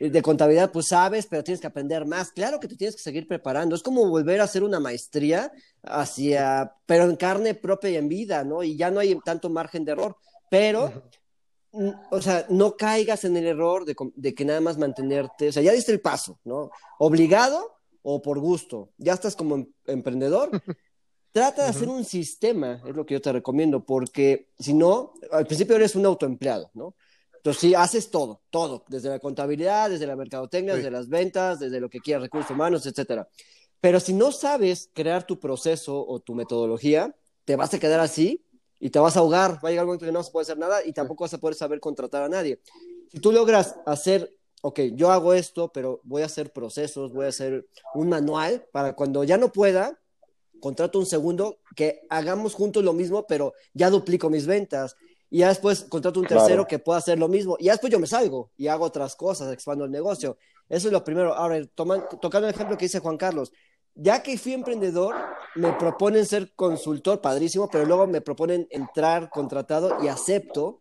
De 0.00 0.22
contabilidad, 0.22 0.72
pues 0.72 0.88
sabes, 0.88 1.26
pero 1.26 1.44
tienes 1.44 1.60
que 1.60 1.66
aprender 1.66 2.06
más. 2.06 2.32
Claro 2.32 2.58
que 2.58 2.66
te 2.66 2.76
tienes 2.76 2.96
que 2.96 3.02
seguir 3.02 3.28
preparando. 3.28 3.76
Es 3.76 3.82
como 3.82 4.08
volver 4.08 4.40
a 4.40 4.44
hacer 4.44 4.62
una 4.62 4.80
maestría 4.80 5.52
hacia, 5.82 6.72
pero 6.86 7.04
en 7.04 7.16
carne 7.16 7.54
propia 7.54 7.90
y 7.90 7.96
en 7.96 8.08
vida, 8.08 8.42
¿no? 8.42 8.62
Y 8.62 8.76
ya 8.76 8.90
no 8.90 9.00
hay 9.00 9.16
tanto 9.24 9.50
margen 9.50 9.84
de 9.84 9.92
error. 9.92 10.16
Pero 10.50 10.92
o 12.10 12.22
sea, 12.22 12.46
no 12.48 12.76
caigas 12.76 13.24
en 13.24 13.36
el 13.36 13.46
error 13.46 13.84
de, 13.84 13.94
de, 14.16 14.34
que 14.34 14.44
nada 14.44 14.60
más 14.60 14.78
mantenerte, 14.78 15.48
o 15.48 15.52
sea, 15.52 15.62
ya 15.62 15.72
diste 15.72 15.92
el 15.92 16.00
paso, 16.00 16.40
¿no? 16.44 16.70
Obligado 16.98 17.78
o 18.02 18.22
por 18.22 18.38
gusto. 18.38 18.90
Ya 18.96 19.12
estás 19.12 19.36
como 19.36 19.56
em, 19.56 19.66
emprendedor 19.86 20.50
Trata 21.32 21.64
de 21.64 21.68
hacer 21.68 21.88
un 21.88 22.04
sistema, 22.04 22.82
es 22.86 22.96
lo 22.96 23.04
que 23.04 23.14
yo 23.14 23.20
te 23.20 23.32
recomiendo, 23.32 23.84
porque 23.84 24.48
si 24.58 24.74
no, 24.74 25.12
al 25.30 25.46
principio 25.46 25.76
eres 25.76 25.94
un 25.94 26.06
autoempleado, 26.06 26.70
¿no? 26.74 26.94
Entonces, 27.36 27.60
si 27.60 27.74
haces 27.74 28.10
todo, 28.10 28.42
todo, 28.50 28.84
desde 28.88 29.08
la 29.08 29.20
contabilidad, 29.20 29.90
desde 29.90 30.06
la 30.06 30.16
mercadotecnia, 30.16 30.74
desde 30.74 30.90
las 30.90 31.08
ventas, 31.08 31.60
desde 31.60 31.80
lo 31.80 31.88
que 31.88 32.00
quieras, 32.00 32.24
recursos 32.24 32.50
humanos, 32.50 32.84
etcétera. 32.86 33.28
Pero 33.80 34.00
si 34.00 34.12
no 34.12 34.32
sabes 34.32 34.90
crear 34.92 35.24
tu 35.24 35.38
proceso 35.38 36.04
o 36.04 36.18
tu 36.20 36.34
metodología, 36.34 37.14
te 37.44 37.56
vas 37.56 37.72
a 37.72 37.78
quedar 37.78 38.00
así 38.00 38.44
y 38.80 38.90
te 38.90 38.98
vas 38.98 39.16
a 39.16 39.20
ahogar. 39.20 39.64
Va 39.64 39.68
a 39.68 39.70
llegar 39.70 39.84
un 39.84 39.90
momento 39.90 40.06
que 40.06 40.12
no 40.12 40.22
se 40.22 40.32
puede 40.32 40.42
hacer 40.42 40.58
nada 40.58 40.84
y 40.84 40.92
tampoco 40.92 41.24
vas 41.24 41.34
a 41.34 41.38
poder 41.38 41.54
saber 41.54 41.78
contratar 41.78 42.22
a 42.22 42.28
nadie. 42.28 42.60
Si 43.10 43.20
tú 43.20 43.30
logras 43.32 43.76
hacer, 43.86 44.34
ok, 44.62 44.80
yo 44.94 45.10
hago 45.10 45.32
esto, 45.32 45.70
pero 45.72 46.00
voy 46.02 46.22
a 46.22 46.26
hacer 46.26 46.52
procesos, 46.52 47.12
voy 47.12 47.26
a 47.26 47.28
hacer 47.28 47.68
un 47.94 48.08
manual 48.08 48.66
para 48.72 48.94
cuando 48.94 49.22
ya 49.22 49.38
no 49.38 49.52
pueda, 49.52 49.98
contrato 50.60 50.98
un 50.98 51.06
segundo 51.06 51.58
que 51.74 52.00
hagamos 52.08 52.54
juntos 52.54 52.84
lo 52.84 52.92
mismo, 52.92 53.26
pero 53.26 53.54
ya 53.74 53.90
duplico 53.90 54.30
mis 54.30 54.46
ventas. 54.46 54.96
Y 55.30 55.38
ya 55.38 55.48
después 55.48 55.84
contrato 55.84 56.20
un 56.20 56.26
tercero 56.26 56.66
que 56.66 56.78
pueda 56.78 56.98
hacer 56.98 57.18
lo 57.18 57.28
mismo. 57.28 57.56
Y 57.58 57.64
ya 57.64 57.72
después 57.72 57.92
yo 57.92 57.98
me 57.98 58.06
salgo 58.06 58.50
y 58.56 58.68
hago 58.68 58.84
otras 58.84 59.14
cosas, 59.14 59.52
expando 59.52 59.84
el 59.84 59.90
negocio. 59.90 60.38
Eso 60.68 60.88
es 60.88 60.92
lo 60.92 61.04
primero. 61.04 61.34
Ahora, 61.34 61.62
tocando 61.66 62.48
el 62.48 62.54
ejemplo 62.54 62.76
que 62.76 62.86
dice 62.86 63.00
Juan 63.00 63.16
Carlos, 63.16 63.52
ya 63.94 64.22
que 64.22 64.38
fui 64.38 64.54
emprendedor, 64.54 65.16
me 65.56 65.72
proponen 65.72 66.24
ser 66.24 66.54
consultor, 66.54 67.20
padrísimo, 67.20 67.68
pero 67.68 67.84
luego 67.84 68.06
me 68.06 68.20
proponen 68.20 68.66
entrar 68.70 69.28
contratado 69.28 69.98
y 70.02 70.08
acepto. 70.08 70.80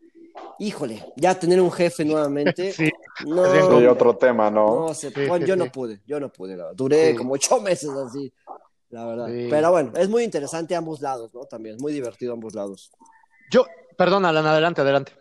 Híjole, 0.60 1.04
ya 1.16 1.38
tener 1.38 1.60
un 1.60 1.72
jefe 1.72 2.06
nuevamente. 2.06 2.74
Sí. 2.78 2.92
No, 3.26 3.42
otro 3.90 4.16
tema, 4.16 4.52
¿no? 4.52 4.90
no 4.90 5.38
yo 5.40 5.56
no 5.56 5.72
pude, 5.72 6.02
yo 6.06 6.20
no 6.20 6.32
pude. 6.32 6.56
Duré 6.76 7.16
como 7.16 7.34
ocho 7.34 7.60
meses 7.60 7.90
así 7.90 8.32
la 8.90 9.06
verdad. 9.06 9.28
Pero 9.28 9.72
bueno, 9.72 9.92
es 9.96 10.10
muy 10.10 10.24
interesante 10.24 10.76
ambos 10.76 11.02
lados, 11.02 11.34
¿no? 11.34 11.46
También, 11.46 11.76
es 11.76 11.82
muy 11.82 11.94
divertido 11.94 12.34
ambos 12.34 12.54
lados. 12.56 12.92
Yo, 13.52 13.66
perdón, 13.98 14.26
Alan, 14.26 14.46
adelante, 14.46 14.82
adelante. 14.82 15.14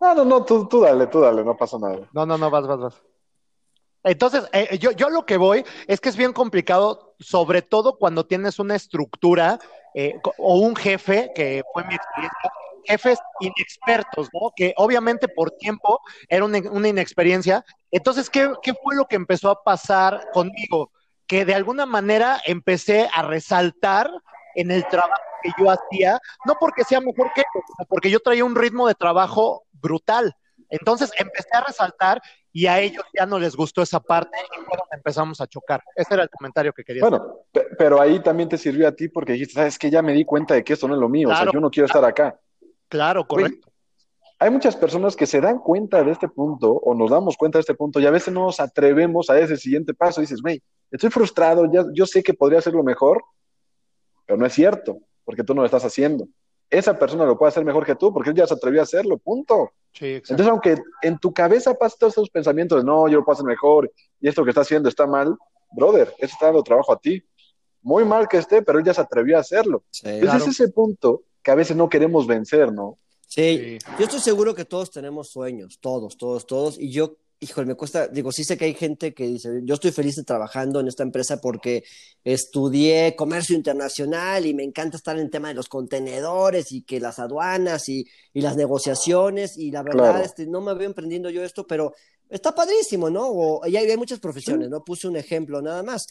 No, 0.00 0.14
no, 0.14 0.24
no, 0.24 0.44
tú, 0.44 0.68
tú 0.68 0.80
dale, 0.80 1.06
tú 1.06 1.20
dale, 1.20 1.44
no 1.44 1.56
pasa 1.56 1.78
nada. 1.78 2.08
No, 2.12 2.26
no, 2.26 2.36
no, 2.36 2.50
vas, 2.50 2.66
vas, 2.66 2.78
vas. 2.78 3.02
Entonces, 4.02 4.44
eh, 4.52 4.78
yo, 4.78 4.90
yo 4.90 5.08
lo 5.08 5.24
que 5.24 5.38
voy 5.38 5.64
es 5.86 6.00
que 6.00 6.10
es 6.10 6.16
bien 6.16 6.34
complicado, 6.34 7.14
sobre 7.18 7.62
todo 7.62 7.96
cuando 7.96 8.26
tienes 8.26 8.58
una 8.58 8.76
estructura 8.76 9.58
eh, 9.94 10.20
o 10.38 10.58
un 10.58 10.76
jefe, 10.76 11.32
que 11.34 11.62
fue 11.72 11.84
mi 11.84 11.94
experiencia, 11.94 12.52
jefes 12.84 13.18
inexpertos, 13.40 14.28
¿no? 14.34 14.52
Que 14.54 14.74
obviamente 14.76 15.26
por 15.26 15.52
tiempo 15.52 16.00
era 16.28 16.44
una, 16.44 16.58
una 16.70 16.88
inexperiencia. 16.88 17.64
Entonces, 17.90 18.28
¿qué, 18.28 18.52
¿qué 18.62 18.74
fue 18.74 18.94
lo 18.94 19.06
que 19.06 19.16
empezó 19.16 19.48
a 19.48 19.62
pasar 19.62 20.28
conmigo? 20.32 20.90
Que 21.26 21.44
de 21.44 21.54
alguna 21.54 21.86
manera 21.86 22.40
empecé 22.46 23.08
a 23.14 23.22
resaltar 23.22 24.10
en 24.54 24.70
el 24.70 24.86
trabajo 24.88 25.12
que 25.42 25.50
yo 25.58 25.70
hacía, 25.70 26.18
no 26.46 26.54
porque 26.58 26.84
sea 26.84 27.00
mejor 27.00 27.32
que 27.34 27.40
ellos, 27.40 27.64
sino 27.76 27.86
porque 27.88 28.10
yo 28.10 28.20
traía 28.20 28.44
un 28.44 28.54
ritmo 28.54 28.86
de 28.86 28.94
trabajo 28.94 29.64
brutal. 29.72 30.34
Entonces 30.70 31.10
empecé 31.18 31.48
a 31.52 31.60
resaltar 31.62 32.20
y 32.52 32.66
a 32.66 32.80
ellos 32.80 33.04
ya 33.12 33.26
no 33.26 33.38
les 33.38 33.54
gustó 33.56 33.82
esa 33.82 34.00
parte 34.00 34.38
y 34.56 34.58
bueno, 34.68 34.84
empezamos 34.92 35.40
a 35.40 35.46
chocar. 35.46 35.82
Ese 35.96 36.14
era 36.14 36.22
el 36.22 36.30
comentario 36.30 36.72
que 36.72 36.84
quería 36.84 37.02
Bueno, 37.02 37.16
hacer. 37.16 37.30
pe- 37.52 37.76
pero 37.76 38.00
ahí 38.00 38.20
también 38.20 38.48
te 38.48 38.56
sirvió 38.56 38.86
a 38.88 38.92
ti 38.92 39.08
porque 39.08 39.32
dijiste, 39.32 39.54
sabes 39.54 39.78
que 39.78 39.90
ya 39.90 40.02
me 40.02 40.12
di 40.12 40.24
cuenta 40.24 40.54
de 40.54 40.62
que 40.64 40.72
esto 40.72 40.86
no 40.88 40.94
es 40.94 41.00
lo 41.00 41.08
mío, 41.08 41.30
o 41.30 41.34
sea, 41.34 41.50
yo 41.52 41.60
no 41.60 41.70
quiero 41.70 41.86
estar 41.86 42.04
acá. 42.04 42.38
Claro, 42.88 43.26
correcto. 43.26 43.68
Hay 44.44 44.50
muchas 44.50 44.76
personas 44.76 45.16
que 45.16 45.24
se 45.24 45.40
dan 45.40 45.58
cuenta 45.58 46.04
de 46.04 46.10
este 46.12 46.28
punto 46.28 46.70
o 46.70 46.94
nos 46.94 47.10
damos 47.10 47.34
cuenta 47.34 47.56
de 47.56 47.60
este 47.60 47.72
punto 47.74 47.98
y 47.98 48.04
a 48.04 48.10
veces 48.10 48.34
no 48.34 48.42
nos 48.42 48.60
atrevemos 48.60 49.30
a 49.30 49.38
ese 49.38 49.56
siguiente 49.56 49.94
paso. 49.94 50.20
dices, 50.20 50.42
güey, 50.42 50.62
estoy 50.90 51.08
frustrado, 51.08 51.64
ya, 51.72 51.82
yo 51.94 52.04
sé 52.04 52.22
que 52.22 52.34
podría 52.34 52.58
hacerlo 52.58 52.82
mejor, 52.82 53.24
pero 54.26 54.36
no 54.38 54.44
es 54.44 54.52
cierto, 54.52 54.98
porque 55.24 55.44
tú 55.44 55.54
no 55.54 55.62
lo 55.62 55.64
estás 55.64 55.86
haciendo. 55.86 56.28
Esa 56.68 56.98
persona 56.98 57.24
lo 57.24 57.38
puede 57.38 57.48
hacer 57.48 57.64
mejor 57.64 57.86
que 57.86 57.94
tú 57.94 58.12
porque 58.12 58.28
él 58.28 58.36
ya 58.36 58.46
se 58.46 58.52
atrevió 58.52 58.80
a 58.80 58.82
hacerlo, 58.82 59.16
punto. 59.16 59.70
Sí. 59.94 60.16
Entonces, 60.16 60.48
aunque 60.48 60.76
en 61.00 61.18
tu 61.18 61.32
cabeza 61.32 61.72
pasen 61.72 62.00
todos 62.00 62.12
esos 62.12 62.28
pensamientos 62.28 62.82
de 62.82 62.84
no, 62.84 63.08
yo 63.08 63.20
lo 63.20 63.24
puedo 63.24 63.36
hacer 63.36 63.46
mejor 63.46 63.90
y 64.20 64.28
esto 64.28 64.44
que 64.44 64.50
está 64.50 64.60
haciendo 64.60 64.90
está 64.90 65.06
mal, 65.06 65.34
brother, 65.72 66.12
eso 66.18 66.34
está 66.34 66.46
dando 66.48 66.62
trabajo 66.62 66.92
a 66.92 66.98
ti. 66.98 67.24
Muy 67.80 68.04
mal 68.04 68.28
que 68.28 68.36
esté, 68.36 68.60
pero 68.60 68.78
él 68.78 68.84
ya 68.84 68.92
se 68.92 69.00
atrevió 69.00 69.38
a 69.38 69.40
hacerlo. 69.40 69.84
Sí. 69.90 70.02
Entonces, 70.04 70.28
Claro. 70.28 70.44
es 70.44 70.60
ese 70.60 70.68
punto 70.70 71.22
que 71.42 71.50
a 71.50 71.54
veces 71.54 71.78
no 71.78 71.88
queremos 71.88 72.26
vencer, 72.26 72.70
¿no? 72.70 72.98
Sí, 73.34 73.78
Sí. 73.78 73.78
yo 73.98 74.04
estoy 74.04 74.20
seguro 74.20 74.54
que 74.54 74.64
todos 74.64 74.90
tenemos 74.90 75.28
sueños, 75.30 75.78
todos, 75.80 76.16
todos, 76.16 76.46
todos. 76.46 76.78
Y 76.78 76.90
yo, 76.90 77.16
híjole, 77.40 77.66
me 77.66 77.74
cuesta, 77.74 78.06
digo, 78.08 78.30
sí 78.32 78.44
sé 78.44 78.56
que 78.56 78.64
hay 78.66 78.74
gente 78.74 79.12
que 79.12 79.26
dice, 79.26 79.60
yo 79.64 79.74
estoy 79.74 79.90
feliz 79.90 80.14
de 80.16 80.22
trabajando 80.24 80.78
en 80.80 80.88
esta 80.88 81.02
empresa 81.02 81.40
porque 81.40 81.84
estudié 82.22 83.14
comercio 83.16 83.54
internacional 83.56 84.46
y 84.46 84.54
me 84.54 84.62
encanta 84.64 84.96
estar 84.96 85.16
en 85.16 85.22
el 85.24 85.30
tema 85.30 85.48
de 85.48 85.54
los 85.54 85.68
contenedores 85.68 86.72
y 86.72 86.82
que 86.82 87.00
las 87.00 87.18
aduanas 87.18 87.88
y, 87.88 88.06
y 88.32 88.40
las 88.40 88.56
negociaciones. 88.56 89.56
Y 89.58 89.70
la 89.70 89.82
verdad, 89.82 90.10
Claro. 90.12 90.24
este, 90.24 90.46
no 90.46 90.60
me 90.60 90.74
veo 90.74 90.86
emprendiendo 90.86 91.30
yo 91.30 91.44
esto, 91.44 91.66
pero 91.66 91.92
está 92.28 92.54
padrísimo, 92.54 93.10
¿no? 93.10 93.28
O, 93.28 93.66
y 93.66 93.76
hay, 93.76 93.90
hay 93.90 93.96
muchas 93.96 94.20
profesiones, 94.20 94.68
¿no? 94.70 94.84
Puse 94.84 95.06
un 95.08 95.16
ejemplo 95.16 95.60
nada 95.60 95.82
más. 95.82 96.06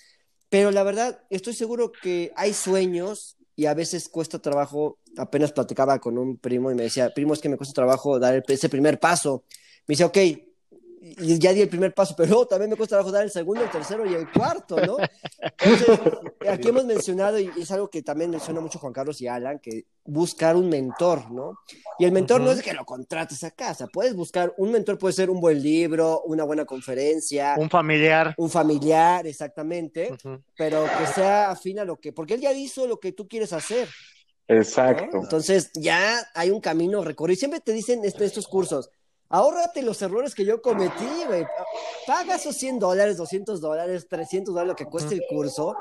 Pero 0.49 0.71
la 0.71 0.83
verdad, 0.83 1.19
estoy 1.29 1.53
seguro 1.55 1.91
que 1.91 2.31
hay 2.35 2.53
sueños 2.53 3.37
y 3.55 3.65
a 3.65 3.73
veces 3.73 4.09
cuesta 4.09 4.39
trabajo. 4.39 4.99
Apenas 5.17 5.51
platicaba 5.51 5.99
con 5.99 6.17
un 6.17 6.37
primo 6.37 6.71
y 6.71 6.75
me 6.75 6.83
decía, 6.83 7.13
primo, 7.13 7.33
es 7.33 7.39
que 7.39 7.49
me 7.49 7.57
cuesta 7.57 7.73
trabajo 7.73 8.19
dar 8.19 8.43
ese 8.47 8.69
primer 8.69 8.99
paso. 8.99 9.45
Me 9.87 9.93
dice, 9.93 10.05
ok, 10.05 10.17
y 11.05 11.37
ya 11.37 11.51
di 11.51 11.59
el 11.61 11.67
primer 11.69 11.93
paso, 11.93 12.13
pero 12.15 12.29
luego 12.29 12.47
también 12.47 12.69
me 12.69 12.77
cuesta 12.77 12.95
trabajo 12.95 13.11
dar 13.11 13.23
el 13.23 13.29
segundo, 13.31 13.61
el 13.61 13.69
tercero 13.69 14.05
y 14.05 14.13
el 14.13 14.31
cuarto, 14.31 14.77
¿no? 14.85 14.97
Entonces, 15.59 15.99
aquí 16.49 16.69
hemos 16.69 16.85
mencionado, 16.85 17.37
y 17.37 17.51
es 17.57 17.69
algo 17.71 17.89
que 17.89 18.01
también 18.01 18.29
menciona 18.31 18.61
mucho 18.61 18.79
Juan 18.79 18.93
Carlos 18.93 19.19
y 19.19 19.27
Alan, 19.27 19.59
que 19.59 19.85
buscar 20.05 20.55
un 20.55 20.69
mentor, 20.69 21.29
¿no? 21.29 21.59
Y 21.99 22.05
el 22.05 22.13
mentor 22.13 22.39
no 22.39 22.51
Ujú. 22.51 22.59
es 22.59 22.63
que 22.63 22.73
lo 22.73 22.85
contrates 22.85 23.43
a 23.43 23.51
casa, 23.51 23.87
puedes 23.87 24.15
buscar, 24.15 24.53
un 24.57 24.71
mentor 24.71 24.97
puede 24.97 25.13
ser 25.13 25.29
un 25.29 25.41
buen 25.41 25.61
libro, 25.61 26.21
una 26.25 26.45
buena 26.45 26.63
conferencia, 26.65 27.55
Un 27.57 27.69
familiar. 27.69 28.33
un 28.37 28.49
familiar, 28.49 29.27
exactamente, 29.27 30.11
Ujú. 30.13 30.41
pero 30.55 30.85
que 30.85 31.05
sea 31.13 31.51
afín 31.51 31.79
a 31.79 31.85
lo 31.85 31.97
que, 31.97 32.13
porque 32.13 32.35
él 32.35 32.41
ya 32.41 32.53
hizo 32.53 32.87
lo 32.87 32.99
que 32.99 33.11
tú 33.11 33.27
quieres 33.27 33.51
hacer, 33.51 33.89
Exacto. 34.47 35.17
¿no? 35.17 35.23
Entonces 35.23 35.69
ya 35.73 36.19
hay 36.33 36.51
un 36.51 36.59
camino 36.61 37.03
recorrido. 37.03 37.33
Y 37.33 37.37
siempre 37.39 37.59
te 37.59 37.71
dicen 37.73 38.03
est- 38.03 38.19
estos 38.21 38.47
cursos, 38.47 38.89
ahórrate 39.33 39.81
los 39.81 40.01
errores 40.01 40.33
que 40.35 40.45
yo 40.45 40.61
cometí, 40.61 41.23
güey. 41.27 41.45
Paga 42.07 42.35
esos 42.35 42.55
100 42.55 42.79
dólares, 42.79 43.17
200 43.17 43.59
dólares, 43.59 44.07
300 44.07 44.53
dólares, 44.53 44.69
lo 44.69 44.75
que 44.75 44.85
cueste 44.85 45.15
el 45.15 45.23
curso, 45.27 45.75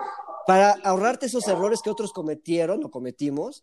para 0.46 0.72
ahorrarte 0.82 1.26
esos 1.26 1.46
errores 1.46 1.80
que 1.82 1.90
otros 1.90 2.12
cometieron 2.12 2.82
o 2.84 2.90
cometimos. 2.90 3.62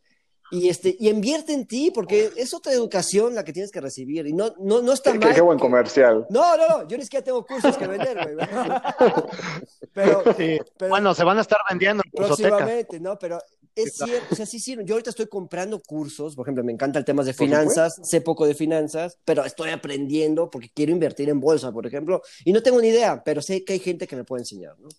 Y, 0.51 0.67
este, 0.69 0.95
y 0.99 1.09
invierte 1.09 1.53
en 1.53 1.67
ti, 1.67 1.91
porque 1.91 2.31
es 2.35 2.55
otra 2.55 2.71
educación 2.73 3.35
la 3.35 3.43
que 3.43 3.53
tienes 3.53 3.71
que 3.71 3.81
recibir. 3.81 4.25
Y 4.25 4.33
no, 4.33 4.51
no, 4.57 4.81
no 4.81 4.93
está 4.93 5.11
Qué, 5.11 5.19
mal. 5.19 5.35
qué 5.35 5.41
buen 5.41 5.59
comercial. 5.59 6.25
No, 6.31 6.57
no, 6.57 6.67
no, 6.67 6.87
yo 6.87 6.97
ni 6.97 7.03
siquiera 7.03 7.23
tengo 7.23 7.45
cursos 7.45 7.77
que 7.77 7.85
vender, 7.85 8.17
güey. 8.33 8.35
Pero, 9.93 10.23
Sí. 10.37 10.59
pero- 10.77 10.89
Bueno, 10.89 11.13
se 11.13 11.23
van 11.23 11.37
a 11.37 11.41
estar 11.41 11.59
vendiendo 11.69 12.01
en. 12.05 12.11
Próximamente, 12.11 12.99
¿no? 12.99 13.17
Pero 13.19 13.39
es 13.83 13.95
cierto, 13.95 14.27
o 14.31 14.35
sea, 14.35 14.45
sí, 14.45 14.59
sí, 14.59 14.77
yo 14.83 14.95
ahorita 14.95 15.09
estoy 15.09 15.27
comprando 15.27 15.79
cursos, 15.79 16.35
por 16.35 16.45
ejemplo, 16.45 16.63
me 16.63 16.71
encanta 16.71 16.99
el 16.99 17.05
tema 17.05 17.23
de 17.23 17.33
finanzas, 17.33 17.99
sé 18.03 18.21
poco 18.21 18.45
de 18.45 18.55
finanzas, 18.55 19.17
pero 19.25 19.43
estoy 19.45 19.69
aprendiendo 19.69 20.49
porque 20.49 20.69
quiero 20.73 20.91
invertir 20.91 21.29
en 21.29 21.39
bolsa, 21.39 21.71
por 21.71 21.85
ejemplo, 21.85 22.21
y 22.45 22.53
no 22.53 22.61
tengo 22.61 22.81
ni 22.81 22.89
idea, 22.89 23.23
pero 23.23 23.41
sé 23.41 23.63
que 23.63 23.73
hay 23.73 23.79
gente 23.79 24.07
que 24.07 24.15
me 24.15 24.23
puede 24.23 24.41
enseñar, 24.41 24.77
¿no? 24.79 24.89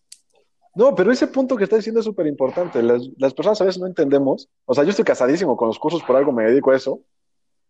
No, 0.75 0.94
pero 0.94 1.10
ese 1.10 1.26
punto 1.26 1.56
que 1.56 1.64
estás 1.64 1.80
diciendo 1.80 2.00
es 2.00 2.06
súper 2.06 2.26
importante. 2.26 2.80
Las, 2.82 3.02
las 3.18 3.34
personas 3.34 3.60
a 3.60 3.64
veces 3.64 3.80
no 3.80 3.88
entendemos. 3.88 4.49
O 4.66 4.75
sea, 4.75 4.84
yo 4.84 4.90
estoy 4.90 5.04
casadísimo 5.04 5.56
con 5.56 5.66
los 5.66 5.80
cursos, 5.80 6.02
por 6.04 6.16
algo 6.16 6.30
me 6.30 6.44
dedico 6.44 6.70
a 6.70 6.76
eso. 6.76 7.00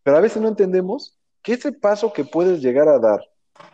Pero 0.03 0.19
a 0.19 0.21
veces 0.21 0.43
no 0.43 0.49
entendemos 0.49 1.17
que 1.43 1.55
ese 1.55 1.73
paso 1.73 2.13
que 2.13 2.25
puedes 2.25 2.61
llegar 2.61 2.89
a 2.89 2.99
dar 2.99 3.21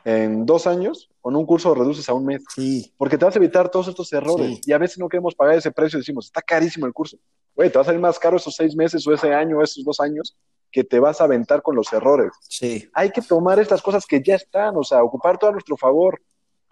en 0.05 0.47
dos 0.47 0.67
años, 0.67 1.11
con 1.21 1.35
un 1.37 1.45
curso 1.45 1.75
reduces 1.75 2.09
a 2.09 2.15
un 2.15 2.25
mes. 2.27 2.45
Sí, 2.55 2.93
Porque 2.97 3.19
te 3.19 3.25
vas 3.25 3.35
a 3.35 3.39
evitar 3.39 3.69
todos 3.71 3.89
estos 3.89 4.13
errores. 4.13 4.57
Sí. 4.57 4.61
Y 4.67 4.73
a 4.73 4.79
veces 4.79 4.99
no 4.99 5.09
queremos 5.09 5.35
pagar 5.35 5.57
ese 5.57 5.73
precio 5.73 5.99
y 5.99 6.01
decimos, 6.01 6.27
está 6.27 6.43
carísimo 6.43 6.87
el 6.87 6.93
curso. 6.93 7.19
Güey, 7.55 7.71
te 7.71 7.79
va 7.79 7.83
a 7.83 7.85
salir 7.85 8.01
más 8.01 8.19
caro 8.19 8.37
esos 8.37 8.55
seis 8.55 8.77
meses 8.77 9.07
o 9.07 9.13
ese 9.13 9.33
año 9.33 9.59
o 9.59 9.63
esos 9.63 9.85
dos 9.85 9.99
años 10.01 10.37
que 10.71 10.85
te 10.85 11.01
vas 11.01 11.21
a 11.21 11.25
aventar 11.25 11.63
con 11.63 11.75
los 11.75 11.93
errores. 11.93 12.31
sí, 12.41 12.89
Hay 12.93 13.11
que 13.11 13.23
tomar 13.23 13.59
estas 13.59 13.81
cosas 13.83 14.05
que 14.05 14.23
ya 14.23 14.35
están, 14.35 14.77
o 14.77 14.85
sea, 14.85 15.03
ocupar 15.03 15.39
todo 15.39 15.51
a 15.51 15.53
nuestro 15.53 15.77
favor. 15.77 16.21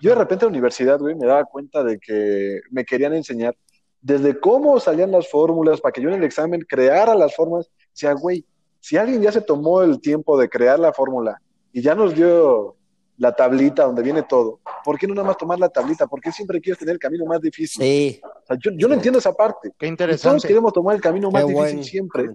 Yo 0.00 0.10
de 0.10 0.16
repente 0.16 0.44
en 0.44 0.52
la 0.52 0.56
universidad, 0.56 0.98
güey, 0.98 1.14
me 1.14 1.26
daba 1.26 1.44
cuenta 1.44 1.82
de 1.82 1.98
que 1.98 2.60
me 2.70 2.84
querían 2.84 3.14
enseñar 3.14 3.56
desde 4.00 4.38
cómo 4.38 4.78
salían 4.78 5.10
las 5.10 5.30
fórmulas 5.30 5.80
para 5.80 5.92
que 5.92 6.02
yo 6.02 6.10
en 6.10 6.16
el 6.16 6.24
examen 6.24 6.60
creara 6.68 7.14
las 7.14 7.34
fórmulas. 7.34 7.70
Decía, 7.90 8.12
güey, 8.12 8.44
si 8.80 8.98
alguien 8.98 9.22
ya 9.22 9.32
se 9.32 9.40
tomó 9.40 9.80
el 9.80 9.98
tiempo 10.00 10.38
de 10.38 10.50
crear 10.50 10.78
la 10.78 10.92
fórmula 10.92 11.40
y 11.72 11.80
ya 11.80 11.94
nos 11.94 12.14
dio 12.14 12.76
la 13.18 13.34
tablita 13.34 13.84
donde 13.84 14.02
viene 14.02 14.22
todo, 14.24 14.60
¿por 14.84 14.98
qué 14.98 15.06
no 15.06 15.14
nada 15.14 15.28
más 15.28 15.36
tomar 15.36 15.58
la 15.58 15.68
tablita? 15.68 16.06
¿Por 16.06 16.20
qué 16.20 16.32
siempre 16.32 16.60
quieres 16.60 16.78
tener 16.78 16.94
el 16.94 16.98
camino 16.98 17.24
más 17.26 17.40
difícil? 17.40 17.82
sí. 17.82 18.20
O 18.22 18.46
sea, 18.46 18.58
yo, 18.62 18.70
yo 18.76 18.88
no 18.88 18.94
entiendo 18.94 19.18
esa 19.18 19.32
parte. 19.32 19.70
Qué 19.78 19.86
Y 19.86 19.88
todos 19.88 19.90
interesante. 19.90 20.48
queremos 20.48 20.72
tomar 20.74 20.96
el 20.96 21.00
camino 21.00 21.30
más 21.30 21.46
Qué 21.46 21.52
difícil 21.54 21.84
siempre 21.84 22.28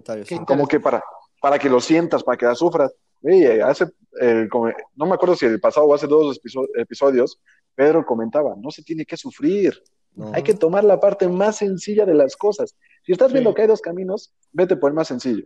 como 0.46 0.66
que 0.66 0.80
para, 0.80 1.00
para 1.40 1.56
que 1.58 1.68
lo 1.70 1.80
sientas, 1.80 2.24
para 2.24 2.36
que 2.36 2.46
la 2.46 2.54
sufras. 2.56 2.92
Oye, 3.22 3.62
hace, 3.62 3.86
el 4.20 4.48
no 4.96 5.06
me 5.06 5.14
acuerdo 5.14 5.36
si 5.36 5.46
el 5.46 5.60
pasado 5.60 5.86
o 5.86 5.94
hace 5.94 6.06
dos 6.08 6.40
episo- 6.42 6.66
episodios, 6.74 7.38
Pedro 7.76 8.04
comentaba, 8.04 8.54
no 8.56 8.70
se 8.72 8.82
tiene 8.82 9.04
que 9.04 9.16
sufrir, 9.16 9.80
No. 10.16 10.32
hay 10.34 10.42
que 10.42 10.54
tomar 10.54 10.82
la 10.82 10.98
parte 10.98 11.28
más 11.28 11.56
sencilla 11.58 12.04
de 12.04 12.14
las 12.14 12.34
cosas. 12.36 12.74
Si 13.06 13.12
estás 13.12 13.28
Sí. 13.28 13.34
viendo 13.34 13.54
que 13.54 13.62
hay 13.62 13.68
dos 13.68 13.80
caminos, 13.80 14.32
vete 14.52 14.76
por 14.76 14.90
el 14.90 14.94
más 14.96 15.06
sencillo. 15.08 15.44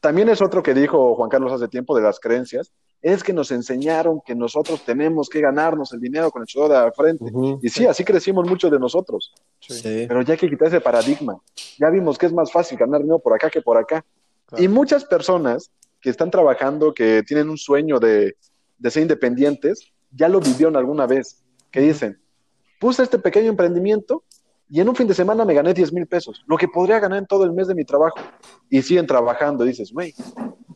También 0.00 0.28
es 0.28 0.42
otro 0.42 0.62
que 0.62 0.74
dijo 0.74 1.14
Juan 1.16 1.30
Carlos 1.30 1.52
hace 1.52 1.68
tiempo 1.68 1.96
de 1.96 2.02
las 2.02 2.20
creencias, 2.20 2.72
es 3.04 3.22
que 3.22 3.34
nos 3.34 3.50
enseñaron 3.50 4.22
que 4.24 4.34
nosotros 4.34 4.82
tenemos 4.82 5.28
que 5.28 5.38
ganarnos 5.38 5.92
el 5.92 6.00
dinero 6.00 6.30
con 6.30 6.40
el 6.40 6.48
sudor 6.48 6.70
de 6.70 6.74
la 6.76 6.90
frente. 6.90 7.26
Y 7.60 7.68
sí, 7.68 7.84
así 7.84 8.02
crecimos 8.02 8.48
muchos 8.48 8.70
de 8.70 8.78
nosotros. 8.78 9.34
Sí. 9.60 10.06
Pero 10.08 10.22
ya 10.22 10.32
hay 10.32 10.38
que 10.38 10.48
quitar 10.48 10.68
ese 10.68 10.80
paradigma. 10.80 11.38
Ya 11.78 11.90
vimos 11.90 12.16
que 12.16 12.24
es 12.24 12.32
más 12.32 12.50
fácil 12.50 12.78
ganar 12.78 13.02
dinero 13.02 13.18
por 13.18 13.34
acá 13.34 13.50
que 13.50 13.60
por 13.60 13.76
acá. 13.76 14.02
Claro. 14.46 14.64
Y 14.64 14.68
muchas 14.68 15.04
personas 15.04 15.70
que 16.00 16.08
están 16.08 16.30
trabajando, 16.30 16.94
que 16.94 17.22
tienen 17.26 17.50
un 17.50 17.58
sueño 17.58 18.00
de, 18.00 18.36
de 18.78 18.90
ser 18.90 19.02
independientes, 19.02 19.92
ya 20.10 20.30
lo 20.30 20.40
vivieron 20.40 20.74
alguna 20.74 21.06
vez. 21.06 21.44
Que 21.70 21.80
dicen, 21.80 22.18
puse 22.80 23.02
este 23.02 23.18
pequeño 23.18 23.50
emprendimiento 23.50 24.24
y 24.70 24.80
en 24.80 24.88
un 24.88 24.96
fin 24.96 25.06
de 25.06 25.12
semana 25.12 25.44
me 25.44 25.52
gané 25.52 25.74
10 25.74 25.92
mil 25.92 26.06
pesos, 26.06 26.42
lo 26.46 26.56
que 26.56 26.68
podría 26.68 27.00
ganar 27.00 27.18
en 27.18 27.26
todo 27.26 27.44
el 27.44 27.52
mes 27.52 27.68
de 27.68 27.74
mi 27.74 27.84
trabajo. 27.84 28.16
Y 28.70 28.80
siguen 28.80 29.06
trabajando. 29.06 29.62
Dices, 29.62 29.92
güey, 29.92 30.14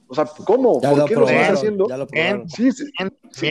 o 0.08 0.14
sea, 0.14 0.24
¿cómo? 0.46 0.80
Ya 0.80 0.90
¿Por 0.90 0.98
lo 0.98 1.04
qué 1.06 1.14
lo 1.14 1.28
estás 1.28 1.50
haciendo? 1.58 1.88
ya 1.88 1.96
lo 1.96 2.06
Bien. 2.06 2.26
probaron. 2.46 2.48
Sí, 2.50 2.72
sí, 2.72 3.50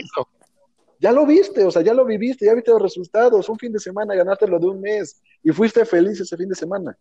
ya 1.00 1.12
lo 1.12 1.24
viste, 1.26 1.64
o 1.64 1.70
sea, 1.70 1.82
ya 1.82 1.94
lo 1.94 2.04
viviste, 2.04 2.44
ya 2.46 2.54
viste 2.54 2.72
los 2.72 2.82
resultados. 2.82 3.48
Un 3.48 3.56
fin 3.58 3.72
de 3.72 3.78
semana 3.78 4.14
ganaste 4.16 4.48
lo 4.48 4.58
de 4.58 4.66
un 4.66 4.80
mes 4.80 5.22
y 5.44 5.50
fuiste 5.52 5.84
feliz 5.84 6.20
ese 6.20 6.36
fin 6.36 6.48
de 6.48 6.56
semana. 6.56 6.96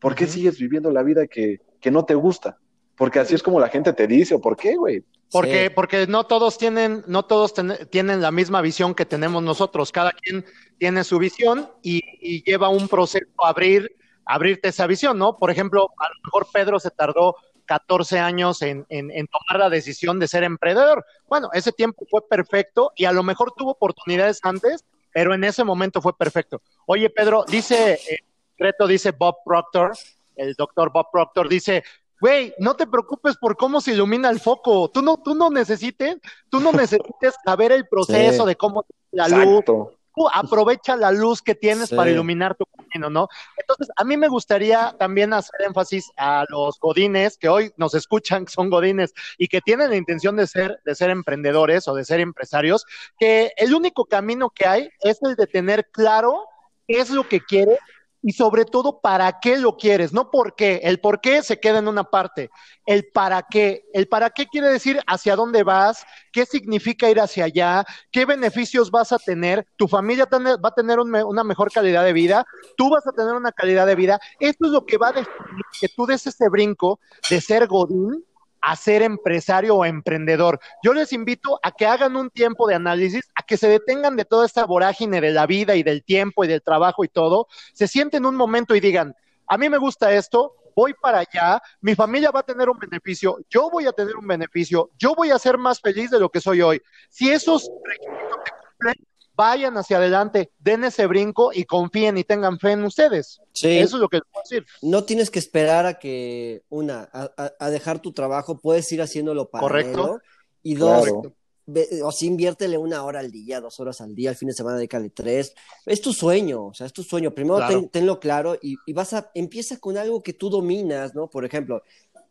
¿Por 0.00 0.14
qué 0.14 0.26
sigues 0.26 0.58
viviendo 0.58 0.90
la 0.90 1.02
vida 1.04 1.26
que, 1.26 1.60
que 1.80 1.90
no 1.90 2.04
te 2.04 2.14
gusta? 2.14 2.58
Porque 2.96 3.20
así 3.20 3.34
es 3.34 3.42
como 3.42 3.60
la 3.60 3.68
gente 3.68 3.92
te 3.92 4.06
dice, 4.08 4.34
o 4.34 4.40
por 4.40 4.56
qué, 4.56 4.74
güey. 4.76 5.04
Porque, 5.30 5.66
Sí. 5.68 5.72
porque 5.74 6.06
no 6.06 6.24
todos 6.24 6.58
tienen, 6.58 7.04
no 7.06 7.24
todos 7.24 7.54
ten- 7.54 7.76
tienen 7.90 8.20
la 8.20 8.30
misma 8.30 8.60
visión 8.62 8.94
que 8.94 9.04
tenemos 9.06 9.42
nosotros. 9.42 9.92
Cada 9.92 10.12
quien 10.12 10.44
tiene 10.78 11.04
su 11.04 11.18
visión 11.18 11.68
y, 11.82 12.00
y 12.20 12.42
lleva 12.42 12.68
un 12.68 12.88
proceso 12.88 13.26
a 13.44 13.50
abrir, 13.50 13.90
abrirte 14.24 14.68
esa 14.68 14.86
visión, 14.86 15.18
¿no? 15.18 15.36
Por 15.36 15.50
ejemplo, 15.50 15.88
a 15.98 16.08
lo 16.08 16.14
mejor 16.24 16.46
Pedro 16.52 16.80
se 16.80 16.90
tardó 16.90 17.36
14 17.66 18.18
años 18.18 18.62
en, 18.62 18.86
en- 18.88 19.10
en 19.10 19.26
tomar 19.26 19.58
la 19.60 19.68
decisión 19.70 20.18
de 20.18 20.28
ser 20.28 20.44
emprendedor. 20.44 21.04
Bueno, 21.28 21.50
ese 21.52 21.72
tiempo 21.72 22.06
fue 22.10 22.26
perfecto 22.26 22.92
y 22.96 23.04
a 23.04 23.12
lo 23.12 23.22
mejor 23.22 23.52
tuvo 23.56 23.72
oportunidades 23.72 24.40
antes, 24.42 24.84
pero 25.12 25.34
en 25.34 25.44
ese 25.44 25.64
momento 25.64 26.00
fue 26.00 26.16
perfecto. 26.16 26.62
Oye, 26.86 27.10
Pedro, 27.10 27.44
dice, 27.48 27.94
eh, 27.94 28.18
Reto 28.58 28.86
dice 28.86 29.10
Bob 29.10 29.36
Proctor, 29.44 29.92
el 30.36 30.54
doctor 30.54 30.90
Bob 30.92 31.06
Proctor, 31.12 31.48
dice, 31.48 31.82
güey, 32.20 32.54
no 32.58 32.74
te 32.76 32.86
preocupes 32.86 33.36
por 33.36 33.56
cómo 33.56 33.80
se 33.80 33.92
ilumina 33.92 34.30
el 34.30 34.40
foco, 34.40 34.90
tú 34.90 35.02
no, 35.02 35.18
tú 35.18 35.34
no 35.34 35.50
necesites, 35.50 36.16
tú 36.50 36.60
no 36.60 36.72
necesites 36.72 37.34
saber 37.44 37.72
el 37.72 37.86
proceso 37.88 38.42
Sí. 38.44 38.48
de 38.48 38.56
cómo 38.56 38.86
la 39.10 39.28
luz, 39.28 39.64
tú 39.66 40.28
aprovecha 40.32 40.96
la 40.96 41.10
luz 41.10 41.42
que 41.42 41.54
tienes 41.54 41.90
Sí. 41.90 41.96
para 41.96 42.10
iluminar 42.10 42.54
tu 42.54 42.64
¿no? 42.98 43.28
Entonces, 43.56 43.88
a 43.96 44.04
mí 44.04 44.16
me 44.16 44.28
gustaría 44.28 44.94
también 44.98 45.32
hacer 45.32 45.62
énfasis 45.62 46.10
a 46.16 46.44
los 46.48 46.78
godines 46.80 47.36
que 47.38 47.48
hoy 47.48 47.72
nos 47.76 47.94
escuchan, 47.94 48.44
que 48.44 48.52
son 48.52 48.70
godines 48.70 49.12
y 49.38 49.48
que 49.48 49.60
tienen 49.60 49.90
la 49.90 49.96
intención 49.96 50.36
de 50.36 50.46
ser, 50.46 50.80
de 50.84 50.94
ser 50.94 51.10
emprendedores 51.10 51.88
o 51.88 51.94
de 51.94 52.04
ser 52.04 52.20
empresarios, 52.20 52.84
que 53.18 53.52
el 53.56 53.74
único 53.74 54.06
camino 54.06 54.50
que 54.50 54.66
hay 54.66 54.90
es 55.00 55.18
el 55.22 55.36
de 55.36 55.46
tener 55.46 55.88
claro 55.90 56.46
qué 56.86 57.00
es 57.00 57.10
lo 57.10 57.28
que 57.28 57.40
quieres 57.40 57.78
y 58.26 58.32
sobre 58.32 58.64
todo 58.64 58.98
para 59.00 59.38
qué 59.38 59.56
lo 59.56 59.76
quieres, 59.76 60.12
no 60.12 60.32
por 60.32 60.56
qué. 60.56 60.80
El 60.82 60.98
por 60.98 61.20
qué 61.20 61.44
se 61.44 61.60
queda 61.60 61.78
en 61.78 61.86
una 61.86 62.02
parte. 62.02 62.50
El 62.84 63.06
para 63.06 63.46
qué. 63.48 63.84
El 63.92 64.08
para 64.08 64.30
qué 64.30 64.48
quiere 64.48 64.66
decir 64.66 64.98
hacia 65.06 65.36
dónde 65.36 65.62
vas, 65.62 66.04
qué 66.32 66.44
significa 66.44 67.08
ir 67.08 67.20
hacia 67.20 67.44
allá, 67.44 67.84
qué 68.10 68.24
beneficios 68.24 68.90
vas 68.90 69.12
a 69.12 69.20
tener, 69.20 69.64
tu 69.76 69.86
familia 69.86 70.26
va 70.32 70.70
a 70.70 70.74
tener 70.74 70.98
una 70.98 71.44
mejor 71.44 71.70
calidad 71.70 72.02
de 72.02 72.12
vida, 72.12 72.44
tú 72.76 72.90
vas 72.90 73.06
a 73.06 73.12
tener 73.12 73.32
una 73.32 73.52
calidad 73.52 73.86
de 73.86 73.94
vida. 73.94 74.18
Esto 74.40 74.66
es 74.66 74.72
lo 74.72 74.84
que 74.84 74.98
va 74.98 75.10
a 75.10 75.12
definir 75.12 75.64
que 75.80 75.88
tú 75.88 76.04
des 76.04 76.26
ese 76.26 76.48
brinco 76.48 76.98
de 77.30 77.40
ser 77.40 77.68
godín 77.68 78.24
a 78.66 78.74
ser 78.74 79.02
empresario 79.02 79.76
o 79.76 79.84
emprendedor. 79.84 80.58
Yo 80.82 80.92
les 80.92 81.12
invito 81.12 81.60
a 81.62 81.70
que 81.70 81.86
hagan 81.86 82.16
un 82.16 82.30
tiempo 82.30 82.66
de 82.66 82.74
análisis, 82.74 83.22
a 83.36 83.44
que 83.44 83.56
se 83.56 83.68
detengan 83.68 84.16
de 84.16 84.24
toda 84.24 84.44
esta 84.44 84.66
vorágine 84.66 85.20
de 85.20 85.30
la 85.30 85.46
vida 85.46 85.76
y 85.76 85.84
del 85.84 86.02
tiempo 86.02 86.44
y 86.44 86.48
del 86.48 86.62
trabajo 86.62 87.04
y 87.04 87.08
todo, 87.08 87.46
se 87.72 87.86
sienten 87.86 88.26
un 88.26 88.34
momento 88.34 88.74
y 88.74 88.80
digan, 88.80 89.14
a 89.46 89.56
mí 89.56 89.68
me 89.68 89.78
gusta 89.78 90.12
esto, 90.12 90.56
voy 90.74 90.94
para 91.00 91.20
allá, 91.20 91.62
mi 91.80 91.94
familia 91.94 92.32
va 92.32 92.40
a 92.40 92.42
tener 92.42 92.68
un 92.68 92.76
beneficio, 92.76 93.38
yo 93.48 93.70
voy 93.70 93.86
a 93.86 93.92
tener 93.92 94.16
un 94.16 94.26
beneficio, 94.26 94.90
yo 94.98 95.14
voy 95.14 95.30
a 95.30 95.38
ser 95.38 95.58
más 95.58 95.80
feliz 95.80 96.10
de 96.10 96.18
lo 96.18 96.28
que 96.28 96.40
soy 96.40 96.60
hoy. 96.60 96.82
Si 97.08 97.30
esos 97.30 97.70
requisitos 97.84 98.40
se 98.44 98.50
cumplen, 98.50 98.94
vayan 99.36 99.76
hacia 99.76 99.98
adelante, 99.98 100.50
den 100.58 100.84
ese 100.84 101.06
brinco 101.06 101.50
y 101.52 101.64
confíen 101.64 102.16
y 102.18 102.24
tengan 102.24 102.58
fe 102.58 102.72
en 102.72 102.84
ustedes. 102.84 103.40
Sí. 103.52 103.78
Eso 103.78 103.96
es 103.96 104.00
lo 104.00 104.08
que 104.08 104.16
les 104.16 104.24
puedo 104.32 104.42
decir. 104.42 104.66
No 104.82 105.04
tienes 105.04 105.30
que 105.30 105.38
esperar 105.38 105.86
a 105.86 105.98
que, 105.98 106.62
una, 106.70 107.08
a, 107.12 107.30
a- 107.36 107.52
a 107.60 107.70
dejar 107.70 108.00
tu 108.00 108.12
trabajo, 108.12 108.58
puedes 108.58 108.90
ir 108.92 109.02
haciéndolo 109.02 109.48
para 109.50 109.60
Correcto. 109.62 110.20
Y 110.62 110.74
dos, 110.74 111.02
Claro. 111.04 111.22
ve- 111.66 112.00
o 112.02 112.10
sea, 112.10 112.26
inviértele 112.28 112.78
una 112.78 113.04
hora 113.04 113.20
al 113.20 113.30
día, 113.30 113.60
dos 113.60 113.78
horas 113.78 114.00
al 114.00 114.14
día, 114.14 114.30
al 114.30 114.36
fin 114.36 114.48
de 114.48 114.54
semana 114.54 114.76
dedícale 114.78 115.10
tres. 115.10 115.54
Es 115.84 116.00
tu 116.00 116.12
sueño, 116.12 116.66
o 116.66 116.74
sea, 116.74 116.86
es 116.86 116.92
tu 116.92 117.02
sueño. 117.02 117.32
Primero 117.32 117.58
Claro. 117.58 117.80
ten- 117.80 117.88
tenlo 117.90 118.18
claro 118.18 118.56
y, 118.60 118.76
y 118.86 118.92
vas 118.92 119.12
a, 119.12 119.30
empieza 119.34 119.76
con 119.78 119.96
algo 119.96 120.22
que 120.22 120.32
tú 120.32 120.48
dominas, 120.50 121.14
¿no? 121.14 121.28
Por 121.28 121.44
ejemplo, 121.44 121.82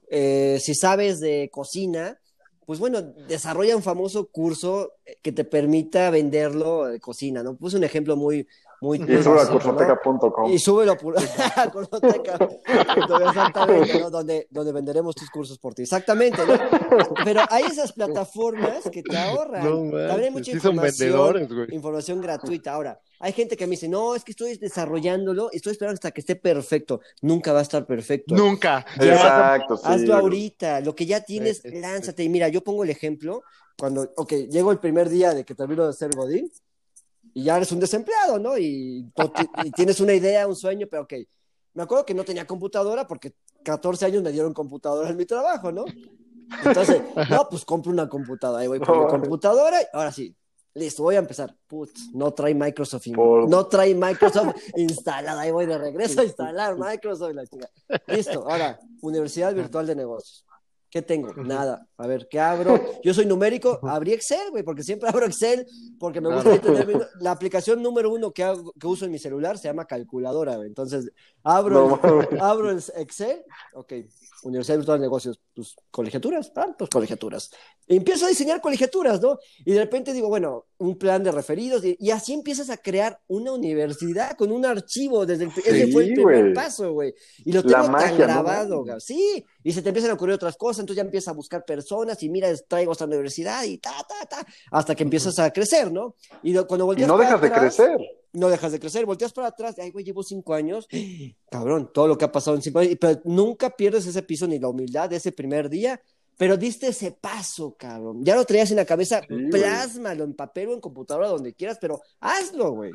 eh, 0.09 0.59
si 0.61 0.75
sabes 0.75 1.19
de 1.19 1.49
cocina, 1.51 2.19
pues 2.65 2.79
bueno, 2.79 3.01
desarrolla 3.01 3.75
un 3.75 3.83
famoso 3.83 4.27
curso 4.27 4.93
que 5.21 5.31
te 5.31 5.43
permita 5.43 6.09
venderlo 6.09 6.85
de 6.85 6.99
cocina, 6.99 7.43
¿no? 7.43 7.55
Puse 7.55 7.77
un 7.77 7.83
ejemplo 7.83 8.15
muy, 8.15 8.47
muy... 8.81 8.97
Y 8.97 9.23
sube 9.23 9.41
a 9.41 9.45
¿no? 9.45 9.51
cursoteca.com. 9.51 10.51
Y 10.51 10.59
súbelo 10.59 10.91
a 10.93 10.97
Cursoteca, 11.71 12.37
exactamente, 13.27 13.99
¿no? 14.01 14.09
donde, 14.09 14.47
donde 14.49 14.71
venderemos 14.71 15.15
tus 15.15 15.29
cursos 15.29 15.57
por 15.57 15.73
ti. 15.73 15.83
Exactamente, 15.83 16.45
¿no? 16.45 16.53
Pero 17.23 17.41
hay 17.49 17.63
esas 17.65 17.93
plataformas 17.93 18.89
que 18.91 19.03
te 19.03 19.17
ahorran. 19.17 19.63
También 19.63 20.23
hay 20.23 20.31
mucha 20.31 20.51
información, 20.51 21.47
güey. 21.47 21.67
información 21.71 22.21
gratuita. 22.21 22.73
Ahora, 22.73 22.99
hay 23.19 23.31
gente 23.33 23.55
que 23.57 23.65
me 23.67 23.71
dice, 23.71 23.87
no, 23.87 24.15
es 24.15 24.23
que 24.23 24.31
estoy 24.31 24.57
desarrollándolo 24.57 25.49
estoy 25.51 25.71
esperando 25.73 25.95
hasta 25.95 26.11
que 26.11 26.21
esté 26.21 26.35
perfecto. 26.35 27.01
Nunca 27.21 27.53
va 27.53 27.59
a 27.59 27.61
estar 27.63 27.85
perfecto. 27.85 28.35
Nunca. 28.35 28.85
Ya. 28.99 29.13
Exacto, 29.13 29.77
sí. 29.77 29.83
Hazlo 29.85 30.07
güey. 30.13 30.19
ahorita. 30.21 30.79
Lo 30.81 30.95
que 30.95 31.05
ya 31.05 31.21
tienes, 31.21 31.57
Sí, 31.57 31.69
sí, 31.69 31.75
sí. 31.75 31.79
lánzate. 31.81 32.23
Y 32.23 32.29
mira, 32.29 32.47
yo 32.49 32.61
pongo 32.63 32.83
el 32.83 32.89
ejemplo 32.89 33.43
cuando, 33.77 34.11
ok, 34.17 34.33
llego 34.49 34.71
el 34.71 34.79
primer 34.79 35.09
día 35.09 35.33
de 35.33 35.43
que 35.45 35.55
termino 35.55 35.85
de 35.87 35.93
ser 35.93 36.11
Godín 36.15 36.51
y 37.33 37.43
ya 37.43 37.57
eres 37.57 37.71
un 37.71 37.79
desempleado, 37.79 38.39
¿no? 38.39 38.57
Y, 38.57 39.11
y 39.63 39.71
tienes 39.71 39.99
una 39.99 40.13
idea, 40.13 40.47
un 40.47 40.55
sueño, 40.55 40.87
pero 40.89 41.03
ok. 41.03 41.13
Me 41.73 41.83
acuerdo 41.83 42.05
que 42.05 42.13
no 42.13 42.23
tenía 42.23 42.47
computadora 42.47 43.05
porque 43.07 43.33
14 43.63 44.05
años 44.05 44.23
me 44.23 44.31
dieron 44.31 44.53
computadora 44.53 45.09
en 45.09 45.17
mi 45.17 45.25
trabajo, 45.25 45.71
¿no? 45.71 45.83
Entonces, 46.63 47.01
no, 47.29 47.47
pues 47.49 47.65
compro 47.65 47.91
una 47.91 48.07
computadora. 48.07 48.61
Ahí 48.61 48.67
voy 48.67 48.79
por 48.79 48.95
mi 48.95 49.03
No. 49.03 49.07
computadora 49.09 49.81
y 49.81 49.85
ahora 49.93 50.11
sí. 50.11 50.33
Listo, 50.75 51.03
voy 51.03 51.15
a 51.15 51.19
empezar. 51.19 51.55
Putz, 51.67 52.09
no 52.13 52.33
trae 52.33 52.53
Microsoft, 52.53 53.07
Por- 53.15 53.49
no 53.49 53.65
trae 53.65 53.95
Microsoft 53.95 54.55
instalada. 54.75 55.41
Ahí 55.41 55.51
voy 55.51 55.65
de 55.65 55.77
regreso 55.77 56.19
a 56.21 56.23
instalar 56.25 56.77
Microsoft. 56.77 57.33
la 57.33 57.47
chingada. 57.47 57.71
Listo, 58.07 58.49
ahora, 58.49 58.79
Universidad 59.01 59.53
Virtual 59.55 59.87
de 59.87 59.95
Negocios. 59.95 60.44
¿Qué 60.95 61.01
tengo? 61.01 61.33
Nada. 61.43 61.85
A 61.97 62.07
ver, 62.07 62.25
¿qué 62.29 62.39
abro? 62.39 62.79
Yo 63.03 63.13
soy 63.13 63.25
numérico, 63.25 63.81
abrí 63.83 64.13
Excel, 64.13 64.49
güey, 64.51 64.63
porque 64.63 64.81
siempre 64.81 65.09
abro 65.09 65.25
Excel, 65.25 65.67
porque 65.99 66.21
me 66.21 66.33
gusta 66.33 66.57
tener 66.61 66.87
La 67.19 67.31
aplicación 67.31 67.83
número 67.83 68.09
uno 68.09 68.31
que, 68.31 68.45
hago- 68.45 68.71
que 68.79 68.87
uso 68.87 69.03
en 69.03 69.11
mi 69.11 69.19
celular 69.19 69.57
se 69.57 69.67
llama 69.67 69.83
calculadora, 69.83 70.55
güey. 70.55 70.69
Entonces, 70.69 71.11
abro, 71.43 71.99
No, 72.01 72.09
el, 72.21 72.27
mames. 72.29 72.41
abro 72.41 72.71
el 72.71 72.81
Excel, 72.95 73.43
ok, 73.73 73.91
Universidad 74.43 74.77
Virtual 74.77 74.97
de 74.99 75.05
Negocios, 75.05 75.41
pues 75.53 75.75
colegiaturas, 75.91 76.53
ah, 76.55 76.73
pues 76.77 76.89
colegiaturas. 76.89 77.51
Y 77.87 77.97
empiezo 77.97 78.25
a 78.25 78.29
diseñar 78.29 78.61
colegiaturas, 78.61 79.19
¿no? 79.21 79.37
Y 79.65 79.73
de 79.73 79.79
repente 79.79 80.13
digo, 80.13 80.29
bueno, 80.29 80.63
un 80.77 80.97
plan 80.97 81.23
de 81.23 81.31
referidos, 81.31 81.83
y, 81.85 81.95
y 81.99 82.11
así 82.11 82.33
empiezas 82.33 82.69
a 82.69 82.77
crear 82.77 83.19
una 83.27 83.51
universidad 83.53 84.35
con 84.37 84.51
un 84.51 84.65
archivo, 84.65 85.25
desde 85.25 85.45
el, 85.45 85.51
ese 85.65 85.87
fue 85.91 86.03
el 86.05 86.13
primer 86.13 86.53
paso, 86.53 86.91
güey. 86.93 87.13
Y 87.45 87.51
lo 87.53 87.61
tengo 87.61 87.75
tan 87.83 87.91
magia, 87.91 88.09
¿no? 88.11 88.17
grabado, 88.17 88.83
güey. 88.83 88.99
Sí, 88.99 89.45
y 89.63 89.71
se 89.71 89.81
te 89.81 89.89
empiezan 89.89 90.11
a 90.11 90.15
ocurrir 90.15 90.35
otras 90.35 90.57
cosas, 90.57 90.79
entonces 90.81 90.97
ya 90.97 91.05
empiezas 91.05 91.29
a 91.29 91.33
buscar 91.35 91.63
personas 91.65 92.21
y 92.23 92.29
mira, 92.29 92.49
traigo 92.67 92.91
esta 92.91 93.05
universidad 93.05 93.63
y 93.63 93.77
ta, 93.77 93.91
ta, 94.07 94.25
ta, 94.27 94.45
hasta 94.71 94.95
que 94.95 95.03
empiezas 95.03 95.37
a 95.39 95.51
crecer, 95.51 95.91
¿no? 95.91 96.15
Y 96.43 96.53
lo- 96.53 96.67
cuando 96.67 96.85
Y 96.85 96.87
volteas 96.87 97.07
no 97.07 97.17
para 97.17 97.29
dejas 97.29 97.41
de 97.41 97.51
crecer. 97.51 97.97
no 98.33 98.49
dejas 98.49 98.71
de 98.73 98.79
crecer, 98.81 99.05
volteas 99.05 99.31
para 99.31 99.47
atrás, 99.47 99.75
ay, 99.79 99.91
güey, 99.91 100.03
llevo 100.03 100.23
cinco 100.23 100.53
años, 100.53 100.87
cabrón, 101.49 101.89
todo 101.93 102.07
lo 102.07 102.17
que 102.17 102.25
ha 102.25 102.31
pasado 102.31 102.55
en 102.57 102.61
cinco 102.61 102.79
años, 102.79 102.95
pero 102.99 103.21
nunca 103.23 103.69
pierdes 103.69 104.05
ese 104.05 104.21
piso 104.23 104.45
ni 104.47 104.59
la 104.59 104.67
humildad 104.67 105.09
de 105.09 105.15
ese 105.15 105.31
primer 105.31 105.69
día, 105.69 106.01
pero 106.37 106.57
diste 106.57 106.87
ese 106.87 107.11
paso, 107.11 107.75
cabrón, 107.77 108.23
ya 108.23 108.35
lo 108.35 108.45
traías 108.45 108.71
en 108.71 108.77
la 108.77 108.85
cabeza, 108.85 109.21
Sí, 109.21 109.27
güey. 109.29 109.49
plásmalo 109.49 110.23
en 110.23 110.33
papel 110.35 110.69
o 110.69 110.73
en 110.73 110.81
computadora, 110.81 111.27
donde 111.29 111.53
quieras, 111.53 111.77
pero 111.79 112.01
hazlo, 112.19 112.71
güey. 112.71 112.91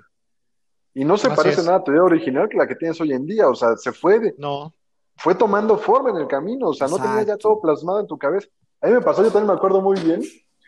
Y 0.94 1.04
no 1.04 1.16
se 1.16 1.28
Así 1.28 1.36
parece 1.36 1.60
es. 1.60 1.66
nada 1.66 1.78
a 1.78 1.84
tu 1.84 1.92
idea 1.92 2.02
original 2.02 2.48
que 2.48 2.56
la 2.58 2.66
que 2.66 2.74
tienes 2.74 3.00
hoy 3.00 3.12
en 3.12 3.24
día. 3.24 3.48
O 3.48 3.54
sea, 3.54 3.76
se 3.76 3.92
fue, 3.92 4.18
de- 4.18 4.34
No. 4.38 4.74
fue 5.16 5.34
tomando 5.34 5.78
forma 5.78 6.10
en 6.10 6.16
el 6.16 6.26
camino. 6.26 6.68
O 6.70 6.74
sea, 6.74 6.88
no 6.88 6.96
tenías 6.96 7.26
ya 7.26 7.36
todo 7.36 7.60
plasmado 7.60 8.00
en 8.00 8.06
tu 8.06 8.18
cabeza. 8.18 8.48
A 8.80 8.88
mí 8.88 8.94
me 8.94 9.00
pasó, 9.00 9.22
yo 9.22 9.30
también 9.30 9.48
me 9.48 9.52
acuerdo 9.54 9.80
muy 9.80 10.00
bien, 10.00 10.20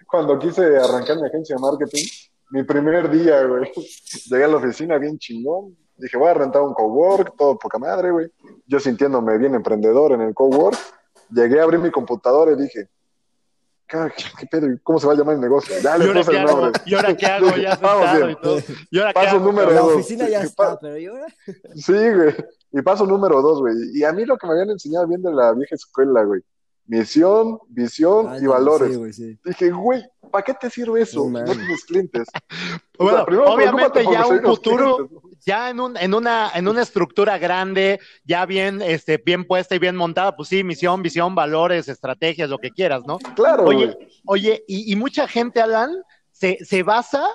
cuando 0.07 0.39
quise 0.39 0.63
arrancar 0.77 1.17
mi 1.17 1.27
agencia 1.27 1.57
de 1.57 1.61
marketing, 1.63 2.05
mi 2.51 2.63
primer 2.63 3.11
día, 3.11 3.43
güey. 3.45 3.73
Llegué 4.31 4.45
a 4.45 4.49
la 4.49 4.57
oficina 4.59 4.99
bien 4.99 5.19
chingón. 5.19 5.77
Dije, 5.97 6.17
voy 6.17 6.29
a 6.29 6.35
rentar 6.35 6.63
un 6.63 6.75
cowork, 6.75 7.35
todo 7.37 7.59
poca 7.59 7.79
madre, 7.79 8.11
güey. 8.11 8.31
Yo 8.67 8.79
sintiéndome 8.79 9.39
bien 9.39 9.55
emprendedor 9.55 10.13
en 10.13 10.21
el 10.21 10.35
cowork. 10.35 10.79
Llegué 11.31 11.61
a 11.61 11.65
abrir 11.65 11.81
mi 11.81 11.91
computadora 11.91 12.53
y 12.53 12.57
dije, 12.57 12.89
"Ca- 13.87 14.11
¿qué 14.39 14.47
pedo? 14.47 14.67
¿Cómo 14.83 14.99
se 14.99 15.07
va 15.07 15.13
a 15.13 15.17
llamar 15.17 15.35
el 15.37 15.41
negocio? 15.41 15.75
Ya 15.83 15.97
¿Y 15.97 16.01
le 16.01 16.07
ahora 16.07 16.21
puse 16.21 16.31
qué 16.33 16.37
el 16.39 16.49
hago? 16.49 16.61
nombre. 16.61 16.81
¿Y 16.87 16.95
ahora 16.95 17.17
qué 17.17 17.27
hago? 17.27 17.57
Ya 17.57 17.71
sentado 17.77 18.31
y 18.31 18.37
todo. 18.37 18.59
¿Y 18.91 18.99
ahora 18.99 19.13
qué 19.13 19.21
Paso 19.21 19.37
hago? 19.37 19.45
número 19.47 19.71
La 19.71 19.81
dos. 19.81 19.93
oficina 19.95 20.29
ya 20.29 20.39
Pa- 20.41 20.45
está, 20.45 20.79
pero 20.81 20.99
yo 20.99 21.13
ahora... 21.13 21.27
Sí, 21.75 21.93
güey. 21.93 22.35
Y 22.75 22.83
paso 22.83 23.07
número 23.07 23.43
dos, 23.43 23.61
güey. 23.61 23.75
Y 23.95 24.03
a 24.05 24.13
mí 24.13 24.25
lo 24.25 24.37
que 24.39 24.47
me 24.47 24.55
habían 24.55 24.71
enseñado 24.71 25.07
bien 25.07 25.23
de 25.23 25.33
la 25.33 25.53
vieja 25.53 25.75
escuela, 25.75 26.23
güey. 26.25 26.41
Misión, 26.87 27.59
visión 27.69 28.27
Ah, 28.29 28.39
y 28.41 28.47
valores. 28.47 28.91
sí, 28.91 28.97
güey, 28.97 29.13
sí. 29.13 29.39
Dije, 29.45 29.71
güey, 29.71 30.03
¿para 30.31 30.45
qué 30.45 30.55
te 30.55 30.69
sirve 30.69 31.03
eso? 31.03 31.29
No 31.31 31.41
No, 31.41 31.53
tienes 31.53 31.85
clientes. 31.85 32.29
O 32.99 33.05
Bueno, 33.05 33.25
sea, 33.29 33.41
obviamente 33.55 34.05
ya 34.05 34.27
un 34.27 34.43
futuro, 34.43 34.97
clientes, 34.97 35.23
¿no? 35.23 35.31
ya 35.45 35.71
en, 35.71 35.81
un, 35.81 35.97
en, 35.97 36.15
una, 36.15 36.51
en 36.55 36.69
una 36.69 36.83
estructura 36.83 37.39
grande, 37.39 37.99
ya 38.25 38.47
bien, 38.47 38.81
este, 38.83 39.17
bien 39.17 39.45
puesta 39.45 39.75
y 39.75 39.79
bien 39.81 39.97
montada, 39.97 40.37
pues 40.37 40.49
sí, 40.51 40.63
misión, 40.63 41.03
visión, 41.03 41.35
valores, 41.35 41.89
estrategias, 41.89 42.49
lo 42.51 42.59
que 42.59 42.71
quieras, 42.71 43.03
¿no? 43.07 43.19
Claro, 43.35 43.65
Oye, 43.65 43.87
güey. 43.95 44.09
Oye, 44.27 44.65
y, 44.69 44.93
y 44.93 44.97
mucha 44.97 45.27
gente, 45.27 45.61
Alan, 45.61 45.91
se, 46.31 46.59
se 46.65 46.83
basa, 46.83 47.27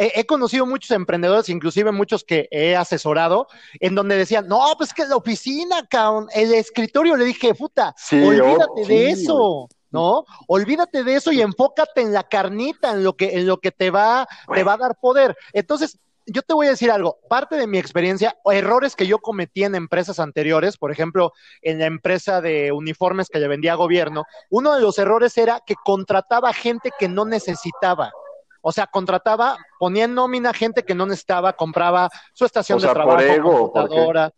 he, 0.00 0.24
conocido 0.24 0.64
muchos 0.64 0.90
emprendedores, 0.92 1.48
inclusive 1.50 1.92
muchos 1.92 2.24
que 2.24 2.48
he 2.50 2.74
asesorado, 2.74 3.46
en 3.80 3.94
donde 3.94 4.16
decían, 4.16 4.48
no, 4.48 4.60
pues 4.78 4.94
que 4.94 5.04
la 5.04 5.16
oficina, 5.16 5.86
cabrón, 5.86 6.28
el 6.34 6.54
escritorio, 6.54 7.16
le 7.16 7.26
dije, 7.26 7.54
puta, 7.54 7.94
Sí, 7.98 8.22
olvídate 8.22 8.64
oh, 8.70 8.86
de 8.86 9.14
sí, 9.14 9.22
eso. 9.22 9.68
¿No? 9.92 10.24
Olvídate 10.46 11.02
de 11.02 11.16
eso 11.16 11.32
y 11.32 11.42
enfócate 11.42 12.00
en 12.00 12.12
la 12.12 12.22
carnita, 12.22 12.92
en 12.92 13.02
lo 13.02 13.16
que, 13.16 13.36
en 13.36 13.48
lo 13.48 13.58
que 13.58 13.72
te 13.72 13.90
va, 13.90 14.28
te 14.54 14.62
va 14.62 14.74
a 14.74 14.76
dar 14.76 14.96
poder. 15.00 15.36
Entonces, 15.52 15.98
yo 16.26 16.42
te 16.42 16.54
voy 16.54 16.68
a 16.68 16.70
decir 16.70 16.92
algo, 16.92 17.18
parte 17.28 17.56
de 17.56 17.66
mi 17.66 17.78
experiencia, 17.78 18.36
errores 18.44 18.94
que 18.94 19.08
yo 19.08 19.18
cometí 19.18 19.64
en 19.64 19.74
empresas 19.74 20.20
anteriores, 20.20 20.76
por 20.76 20.92
ejemplo, 20.92 21.32
en 21.60 21.80
la 21.80 21.86
empresa 21.86 22.40
de 22.40 22.70
uniformes 22.70 23.28
que 23.28 23.40
le 23.40 23.48
vendía 23.48 23.72
a 23.72 23.76
gobierno, 23.76 24.24
uno 24.48 24.74
de 24.76 24.80
los 24.80 24.96
errores 24.98 25.36
era 25.36 25.60
que 25.66 25.74
contrataba 25.84 26.52
gente 26.52 26.92
que 26.96 27.08
no 27.08 27.24
necesitaba. 27.24 28.12
O 28.62 28.72
sea, 28.72 28.86
contrataba, 28.86 29.56
ponía 29.78 30.04
en 30.04 30.14
nómina 30.14 30.52
gente 30.52 30.82
que 30.84 30.94
no 30.94 31.06
necesitaba, 31.06 31.54
compraba 31.54 32.10
su 32.34 32.44
estación 32.44 32.76
O 32.76 32.80
sea, 32.80 32.90
de 32.90 32.94
trabajo, 32.94 33.26
por 33.42 33.42
computadora. 33.42 34.30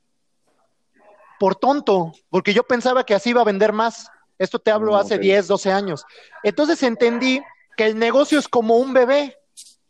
por 1.38 1.56
tonto, 1.56 2.12
porque 2.30 2.54
yo 2.54 2.62
pensaba 2.62 3.04
que 3.04 3.14
así 3.14 3.30
iba 3.30 3.40
a 3.40 3.44
vender 3.44 3.72
más. 3.72 4.08
Esto 4.38 4.58
te 4.58 4.70
hablo 4.70 4.96
Ah, 4.96 5.00
hace 5.00 5.16
ok. 5.16 5.20
10, 5.20 5.48
12 5.48 5.72
años. 5.72 6.04
Entonces 6.42 6.82
entendí 6.82 7.42
que 7.76 7.86
el 7.86 7.98
negocio 7.98 8.38
es 8.38 8.48
como 8.48 8.76
un 8.76 8.92
bebé. 8.92 9.36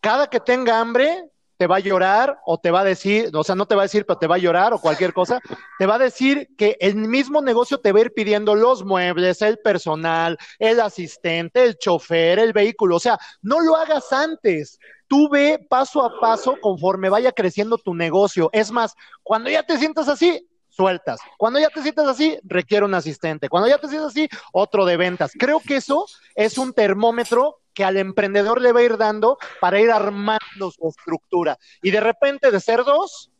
Cada 0.00 0.28
que 0.28 0.40
tenga 0.40 0.80
hambre, 0.80 1.30
te 1.56 1.66
va 1.66 1.76
a 1.76 1.80
llorar 1.80 2.38
o 2.44 2.58
te 2.58 2.70
va 2.70 2.80
a 2.80 2.84
decir, 2.84 3.30
o 3.34 3.44
sea, 3.44 3.54
no 3.54 3.66
te 3.66 3.74
va 3.74 3.82
a 3.82 3.84
decir, 3.84 4.04
pero 4.06 4.18
te 4.18 4.26
va 4.26 4.36
a 4.36 4.38
llorar 4.38 4.72
o 4.72 4.80
cualquier 4.80 5.12
cosa, 5.12 5.40
te 5.78 5.86
va 5.86 5.96
a 5.96 5.98
decir 5.98 6.48
que 6.56 6.76
el 6.80 6.96
mismo 6.96 7.40
negocio 7.42 7.78
te 7.78 7.92
va 7.92 7.98
a 7.98 8.02
ir 8.02 8.12
pidiendo 8.12 8.54
los 8.54 8.84
muebles, 8.84 9.42
el 9.42 9.58
personal, 9.58 10.38
el 10.58 10.80
asistente, 10.80 11.64
el 11.64 11.78
chofer, 11.78 12.38
el 12.38 12.52
vehículo. 12.52 12.96
O 12.96 13.00
sea, 13.00 13.18
no 13.42 13.60
lo 13.60 13.76
hagas 13.76 14.12
antes. 14.12 14.78
Tú 15.06 15.28
ve 15.28 15.64
paso 15.68 16.04
a 16.04 16.18
paso 16.20 16.56
conforme 16.60 17.10
vaya 17.10 17.32
creciendo 17.32 17.78
tu 17.78 17.94
negocio. 17.94 18.48
Es 18.52 18.70
más, 18.70 18.94
cuando 19.22 19.50
ya 19.50 19.62
te 19.62 19.78
sientas 19.78 20.08
así, 20.08 20.48
sueltas. 20.72 21.20
Cuando 21.38 21.60
ya 21.60 21.68
te 21.68 21.82
sientas 21.82 22.08
así, 22.08 22.38
requiere 22.42 22.84
un 22.86 22.94
asistente. 22.94 23.48
Cuando 23.48 23.68
ya 23.68 23.78
te 23.78 23.88
sientas 23.88 24.10
así, 24.10 24.28
otro 24.52 24.84
de 24.84 24.96
ventas. 24.96 25.32
Creo 25.38 25.60
que 25.60 25.76
eso 25.76 26.06
es 26.34 26.58
un 26.58 26.72
termómetro 26.72 27.61
que 27.74 27.84
al 27.84 27.96
emprendedor 27.96 28.60
le 28.60 28.72
va 28.72 28.80
a 28.80 28.84
ir 28.84 28.96
dando 28.96 29.38
para 29.60 29.80
ir 29.80 29.90
armando 29.90 30.70
su 30.70 30.88
estructura. 30.88 31.58
Y 31.82 31.90
de 31.90 32.00
repente 32.00 32.50
de 32.50 32.60
ser 32.60 32.84
dos, 32.84 33.30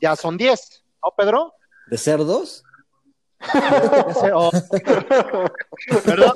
ya 0.00 0.16
son 0.16 0.36
diez. 0.36 0.84
¿No, 1.02 1.12
Pedro? 1.16 1.54
¿De 1.88 1.96
ser- 4.14 4.32
oh. 4.34 4.50
Perdón, 6.04 6.34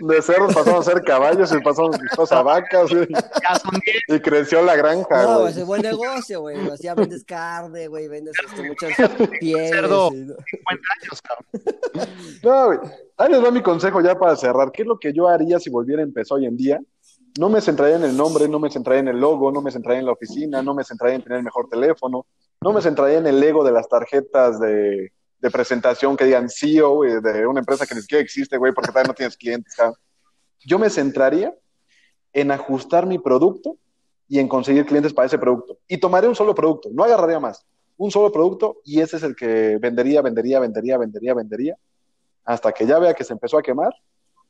De 0.00 0.22
cerdos 0.22 0.54
pasamos 0.54 0.86
a 0.86 0.92
ser 0.92 1.02
caballos 1.02 1.52
y 1.52 1.60
pasamos 1.60 1.96
a 2.32 2.42
vacas 2.42 2.90
y, 2.92 2.94
ya 3.12 3.58
son 3.58 3.80
diez. 3.84 4.02
y 4.08 4.20
creció 4.20 4.62
la 4.62 4.76
granja, 4.76 5.22
No, 5.24 5.40
güey. 5.40 5.52
ese 5.52 5.64
buen 5.64 5.82
negocio, 5.82 6.40
güey. 6.42 6.56
Así 6.70 6.84
ya 6.84 6.94
vendes 6.94 7.24
carne, 7.24 7.88
güey, 7.88 8.08
vendes 8.08 8.34
este, 8.46 8.62
muchas 8.68 8.92
pieles. 9.40 9.70
Cerdo. 9.70 10.08
y- 10.12 10.16
50 10.26 10.36
años, 11.00 11.22
cabrón. 11.22 12.08
No, 12.42 12.66
güey. 12.66 12.78
Ahí 13.18 13.30
les 13.30 13.44
va 13.44 13.50
mi 13.50 13.62
consejo 13.62 14.00
ya 14.00 14.18
para 14.18 14.36
cerrar. 14.36 14.70
¿Qué 14.72 14.82
es 14.82 14.88
lo 14.88 14.98
que 14.98 15.12
yo 15.12 15.28
haría 15.28 15.58
si 15.58 15.70
volviera 15.70 16.02
a 16.02 16.04
empezar 16.04 16.36
hoy 16.38 16.46
en 16.46 16.56
día? 16.56 16.80
No 17.38 17.48
me 17.50 17.60
centraría 17.60 17.96
en 17.96 18.04
el 18.04 18.16
nombre, 18.16 18.48
no 18.48 18.58
me 18.58 18.70
centraría 18.70 19.00
en 19.00 19.08
el 19.08 19.20
logo, 19.20 19.52
no 19.52 19.60
me 19.60 19.70
centraría 19.70 20.00
en 20.00 20.06
la 20.06 20.12
oficina, 20.12 20.62
no 20.62 20.74
me 20.74 20.84
centraría 20.84 21.16
en 21.16 21.22
tener 21.22 21.38
el 21.38 21.44
mejor 21.44 21.68
teléfono, 21.68 22.24
no 22.62 22.72
me 22.72 22.80
centraría 22.80 23.18
en 23.18 23.26
el 23.26 23.42
ego 23.42 23.62
de 23.62 23.72
las 23.72 23.88
tarjetas 23.88 24.58
de, 24.58 25.12
de 25.46 25.50
presentación 25.52 26.16
que 26.16 26.24
digan 26.24 26.48
CEO 26.50 26.96
güey, 26.96 27.20
de 27.20 27.46
una 27.46 27.60
empresa 27.60 27.86
que 27.86 27.94
ni 27.94 28.00
siquiera 28.00 28.20
existe, 28.22 28.56
güey, 28.56 28.72
porque 28.72 28.90
todavía 28.90 29.08
no 29.08 29.14
tienes 29.14 29.36
clientes. 29.36 29.74
cabrón. 29.76 29.94
Yo 30.64 30.76
me 30.78 30.90
centraría 30.90 31.54
en 32.32 32.50
ajustar 32.50 33.06
mi 33.06 33.20
producto 33.20 33.76
y 34.28 34.40
en 34.40 34.48
conseguir 34.48 34.86
clientes 34.86 35.14
para 35.14 35.26
ese 35.26 35.38
producto. 35.38 35.78
Y 35.86 35.98
tomaré 35.98 36.26
un 36.26 36.34
solo 36.34 36.52
producto, 36.52 36.88
no 36.92 37.04
agarraría 37.04 37.38
más. 37.38 37.64
Un 37.96 38.10
solo 38.10 38.32
producto 38.32 38.80
y 38.84 39.00
ese 39.00 39.18
es 39.18 39.22
el 39.22 39.36
que 39.36 39.78
vendería, 39.80 40.20
vendería, 40.20 40.58
vendería, 40.58 40.98
vendería, 40.98 41.34
vendería 41.34 41.76
hasta 42.44 42.72
que 42.72 42.86
ya 42.86 42.98
vea 42.98 43.14
que 43.14 43.24
se 43.24 43.32
empezó 43.32 43.58
a 43.58 43.62
quemar, 43.62 43.92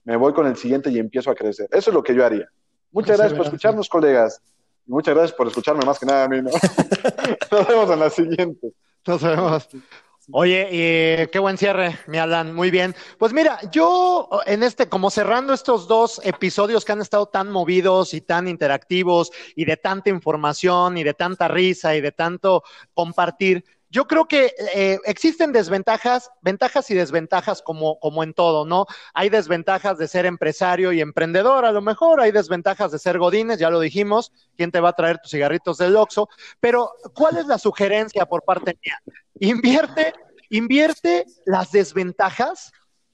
me 0.04 0.16
voy 0.16 0.32
con 0.32 0.46
el 0.46 0.56
siguiente 0.56 0.90
y 0.90 0.98
empiezo 0.98 1.30
a 1.30 1.34
crecer. 1.34 1.68
Eso 1.72 1.90
es 1.90 1.94
lo 1.94 2.02
que 2.02 2.14
yo 2.14 2.24
haría. 2.24 2.48
Muchas 2.90 3.18
gracias 3.18 3.36
por 3.36 3.46
escucharnos, 3.46 3.88
colegas. 3.88 4.40
Y 4.86 4.92
muchas 4.92 5.14
gracias 5.14 5.36
por 5.36 5.46
escucharme 5.48 5.84
más 5.84 5.98
que 5.98 6.06
nada 6.06 6.24
a 6.24 6.28
mí, 6.28 6.40
¿no? 6.40 6.50
Nos 7.50 7.68
vemos 7.68 7.90
en 7.90 8.00
la 8.00 8.10
siguiente. 8.10 8.72
Nos 9.06 9.22
vemos. 9.22 9.68
Oye, 10.32 11.28
qué 11.30 11.38
buen 11.38 11.56
cierre, 11.56 11.98
mi 12.08 12.18
Alan, 12.18 12.52
muy 12.52 12.72
bien. 12.72 12.96
Pues 13.16 13.32
mira, 13.32 13.60
yo 13.70 14.28
en 14.46 14.64
este, 14.64 14.88
como 14.88 15.08
cerrando 15.10 15.52
estos 15.52 15.86
dos 15.86 16.20
episodios 16.24 16.84
que 16.84 16.90
han 16.90 17.00
estado 17.00 17.26
tan 17.26 17.48
movidos 17.48 18.12
y 18.12 18.20
tan 18.20 18.48
interactivos 18.48 19.30
y 19.54 19.64
de 19.66 19.76
tanta 19.76 20.10
información 20.10 20.98
y 20.98 21.04
de 21.04 21.14
tanta 21.14 21.46
risa 21.46 21.94
y 21.94 22.00
de 22.00 22.10
tanto 22.10 22.64
compartir, 22.92 23.64
yo 23.90 24.06
creo 24.06 24.26
que 24.26 24.52
eh, 24.74 24.98
existen 25.04 25.52
desventajas, 25.52 26.30
ventajas 26.42 26.90
y 26.90 26.94
desventajas 26.94 27.62
como, 27.62 27.98
como 28.00 28.22
en 28.22 28.34
todo, 28.34 28.64
¿no? 28.64 28.86
Hay 29.14 29.28
desventajas 29.28 29.98
de 29.98 30.08
ser 30.08 30.26
empresario 30.26 30.92
y 30.92 31.00
emprendedor, 31.00 31.64
a 31.64 31.72
lo 31.72 31.80
mejor, 31.80 32.20
hay 32.20 32.32
desventajas 32.32 32.90
de 32.90 32.98
ser 32.98 33.18
godines, 33.18 33.58
ya 33.58 33.70
lo 33.70 33.80
dijimos, 33.80 34.32
quién 34.56 34.70
te 34.70 34.80
va 34.80 34.90
a 34.90 34.94
traer 34.94 35.18
tus 35.18 35.30
cigarritos 35.30 35.78
del 35.78 35.96
Oxxo, 35.96 36.28
pero 36.60 36.92
¿cuál 37.14 37.38
es 37.38 37.46
la 37.46 37.58
sugerencia 37.58 38.26
por 38.26 38.42
parte 38.42 38.76
mía? 38.84 39.00
Invierte, 39.38 40.12
invierte 40.50 41.24
las 41.44 41.70
desventajas 41.70 42.72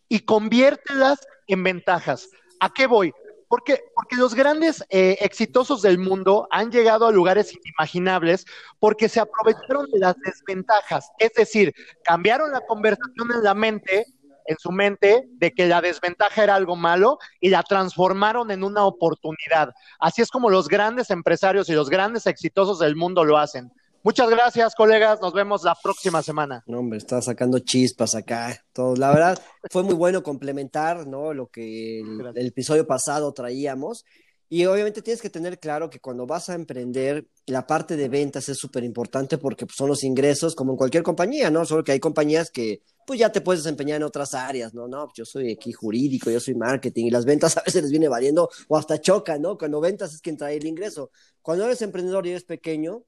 y 0.08 0.20
conviértelas 0.20 1.26
en 1.46 1.62
ventajas. 1.62 2.28
¿A 2.60 2.70
qué 2.70 2.86
voy? 2.86 3.12
Porque, 3.52 3.84
porque 3.94 4.16
los 4.16 4.34
grandes 4.34 4.82
eh, 4.88 5.18
exitosos 5.20 5.82
del 5.82 5.98
mundo 5.98 6.48
han 6.50 6.72
llegado 6.72 7.06
a 7.06 7.12
lugares 7.12 7.52
inimaginables 7.52 8.46
porque 8.78 9.10
se 9.10 9.20
aprovecharon 9.20 9.90
de 9.90 9.98
las 9.98 10.16
desventajas. 10.24 11.10
Es 11.18 11.34
decir, 11.34 11.74
cambiaron 12.02 12.50
la 12.50 12.62
conversación 12.62 13.30
en 13.30 13.42
la 13.42 13.52
mente, 13.52 14.06
en 14.46 14.56
su 14.56 14.72
mente, 14.72 15.28
de 15.32 15.50
que 15.50 15.66
la 15.66 15.82
desventaja 15.82 16.44
era 16.44 16.54
algo 16.54 16.76
malo 16.76 17.18
y 17.42 17.50
la 17.50 17.62
transformaron 17.62 18.50
en 18.50 18.64
una 18.64 18.86
oportunidad. 18.86 19.74
Así 20.00 20.22
es 20.22 20.30
como 20.30 20.48
los 20.48 20.66
grandes 20.66 21.10
empresarios 21.10 21.68
y 21.68 21.74
los 21.74 21.90
grandes 21.90 22.26
exitosos 22.26 22.78
del 22.78 22.96
mundo 22.96 23.22
lo 23.22 23.36
hacen. 23.36 23.70
Muchas 24.04 24.28
gracias, 24.30 24.74
colegas. 24.74 25.20
Nos 25.20 25.32
vemos 25.32 25.62
la 25.62 25.76
próxima 25.80 26.22
semana. 26.22 26.64
No, 26.66 26.80
hombre, 26.80 26.98
está 26.98 27.22
sacando 27.22 27.60
chispas 27.60 28.16
acá. 28.16 28.64
Todo. 28.72 28.96
La 28.96 29.10
verdad, 29.10 29.40
fue 29.70 29.84
muy 29.84 29.94
bueno 29.94 30.22
complementar, 30.24 31.06
¿no? 31.06 31.32
Lo 31.32 31.46
que 31.48 32.00
el, 32.00 32.32
el 32.34 32.46
episodio 32.48 32.84
pasado 32.86 33.32
traíamos. 33.32 34.04
Y 34.48 34.66
obviamente 34.66 35.00
tienes 35.00 35.22
que 35.22 35.30
tener 35.30 35.58
claro 35.58 35.88
que 35.88 35.98
cuando 35.98 36.26
vas 36.26 36.50
a 36.50 36.54
emprender, 36.54 37.26
la 37.46 37.66
parte 37.66 37.96
de 37.96 38.10
ventas 38.10 38.50
es 38.50 38.58
súper 38.58 38.84
importante 38.84 39.38
porque 39.38 39.64
pues, 39.64 39.76
son 39.76 39.88
los 39.88 40.04
ingresos, 40.04 40.54
como 40.54 40.72
en 40.72 40.76
cualquier 40.76 41.02
compañía, 41.02 41.50
¿no? 41.50 41.64
Solo 41.64 41.82
que 41.82 41.92
hay 41.92 42.00
compañías 42.00 42.50
que 42.50 42.82
pues 43.06 43.18
ya 43.18 43.32
te 43.32 43.40
puedes 43.40 43.62
desempeñar 43.62 43.96
en 43.96 44.02
otras 44.02 44.34
áreas, 44.34 44.74
¿no? 44.74 44.86
No, 44.88 45.08
yo 45.14 45.24
soy 45.24 45.52
aquí 45.52 45.72
jurídico, 45.72 46.30
yo 46.30 46.38
soy 46.38 46.54
marketing 46.54 47.06
y 47.06 47.10
las 47.10 47.24
ventas 47.24 47.56
a 47.56 47.62
veces 47.62 47.82
les 47.82 47.90
viene 47.90 48.08
valiendo 48.08 48.50
o 48.68 48.76
hasta 48.76 49.00
chocan, 49.00 49.40
¿no? 49.40 49.56
Cuando 49.56 49.80
ventas 49.80 50.12
es 50.12 50.20
quien 50.20 50.36
trae 50.36 50.56
el 50.56 50.66
ingreso. 50.66 51.10
Cuando 51.40 51.64
eres 51.64 51.80
emprendedor 51.80 52.26
y 52.26 52.30
eres 52.32 52.44
pequeño, 52.44 53.04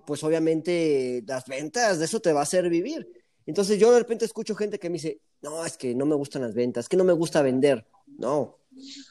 pues 0.00 0.22
obviamente 0.24 1.22
las 1.26 1.46
ventas, 1.46 1.98
de 1.98 2.04
eso 2.04 2.20
te 2.20 2.32
va 2.32 2.40
a 2.40 2.44
hacer 2.44 2.68
vivir. 2.68 3.08
Entonces 3.46 3.78
yo 3.78 3.92
de 3.92 3.98
repente 3.98 4.24
escucho 4.24 4.54
gente 4.54 4.78
que 4.78 4.88
me 4.88 4.94
dice, 4.94 5.20
no, 5.42 5.64
es 5.64 5.76
que 5.76 5.94
no 5.94 6.06
me 6.06 6.14
gustan 6.14 6.42
las 6.42 6.54
ventas, 6.54 6.84
es 6.84 6.88
que 6.88 6.96
no 6.96 7.04
me 7.04 7.12
gusta 7.12 7.42
vender. 7.42 7.86
No, 8.18 8.58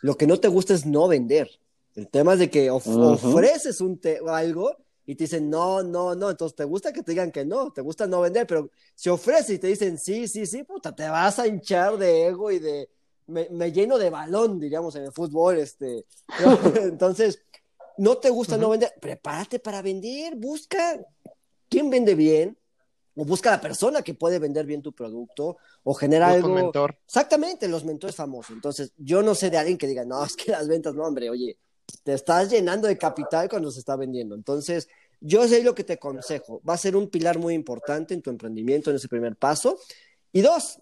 lo 0.02 0.16
que 0.16 0.28
no 0.28 0.40
te 0.40 0.48
gusta 0.48 0.74
es 0.74 0.86
no 0.86 1.08
vender. 1.08 1.50
El 1.96 2.08
tema 2.08 2.34
es 2.34 2.40
de 2.40 2.50
que 2.50 2.70
of 2.70 2.88
Ujú. 2.88 3.08
ofreces 3.08 3.82
un 3.82 4.00
te 4.00 4.20
algo 4.26 4.76
y 5.06 5.16
te 5.16 5.26
dicen, 5.26 5.50
no, 5.50 5.84
no, 5.84 6.16
no, 6.16 6.30
entonces 6.30 6.56
te 6.56 6.64
gusta 6.64 6.94
que 6.94 7.04
te 7.04 7.12
digan 7.12 7.32
que 7.32 7.44
no, 7.44 7.72
te 7.72 7.82
gusta 7.82 8.08
no 8.08 8.22
vender, 8.22 8.48
pero 8.48 8.70
si 8.96 9.10
ofreces 9.10 9.50
y 9.52 9.60
te 9.60 9.68
dicen, 9.68 9.98
sí, 9.98 10.28
sí, 10.28 10.46
sí, 10.46 10.64
puta, 10.64 10.96
te 10.96 11.10
vas 11.10 11.40
a 11.40 11.48
hinchar 11.48 11.98
de 11.98 12.28
ego 12.28 12.52
y 12.52 12.60
de, 12.60 12.88
me, 13.28 13.50
me 13.50 13.72
lleno 13.72 13.98
de 13.98 14.10
balón, 14.10 14.60
diríamos 14.60 14.96
en 14.96 15.04
el 15.04 15.12
fútbol, 15.12 15.58
este. 15.58 16.06
Entonces, 16.82 17.42
no 17.98 18.18
te 18.18 18.30
gusta 18.30 18.58
no 18.58 18.70
vender, 18.70 18.94
prepárate 19.00 19.60
para 19.60 19.82
vender, 19.82 20.36
busca 20.36 21.00
quién 21.70 21.90
vende 21.90 22.16
bien, 22.16 22.58
o 23.16 23.26
busca 23.26 23.52
la 23.52 23.62
persona 23.62 24.02
que 24.02 24.14
puede 24.14 24.40
vender 24.40 24.66
bien 24.66 24.82
tu 24.82 24.94
producto, 24.94 25.58
o 25.84 25.94
genera 25.94 26.30
algo. 26.30 26.50
un 26.50 26.56
mentor. 26.56 26.98
Exactamente, 27.06 27.68
los 27.68 27.84
mentores 27.84 28.16
famosos. 28.16 28.56
Entonces, 28.56 28.94
yo 28.98 29.22
no 29.22 29.36
sé 29.36 29.50
de 29.50 29.58
alguien 29.58 29.78
que 29.78 29.88
diga, 29.88 30.06
no, 30.06 30.24
es 30.24 30.36
que 30.36 30.52
las 30.52 30.68
ventas, 30.68 30.96
no, 30.96 31.04
hombre, 31.04 31.30
oye, 31.30 31.58
te 32.04 32.14
estás 32.14 32.50
llenando 32.50 32.88
de 32.88 32.98
capital 32.98 33.50
cuando 33.50 33.72
se 33.72 33.80
está 33.80 33.96
vendiendo. 33.96 34.36
Entonces, 34.36 34.88
yo 35.20 35.48
sé 35.48 35.64
lo 35.64 35.76
que 35.76 35.84
te 35.84 35.94
aconsejo. 35.94 36.62
Va 36.68 36.74
a 36.74 36.78
ser 36.78 36.96
un 36.96 37.10
pilar 37.10 37.38
muy 37.38 37.54
importante 37.54 38.14
en 38.14 38.22
tu 38.22 38.30
emprendimiento, 38.30 38.90
en 38.90 38.96
ese 38.96 39.08
primer 39.08 39.36
paso. 39.36 39.78
Y 40.32 40.42
dos, 40.42 40.80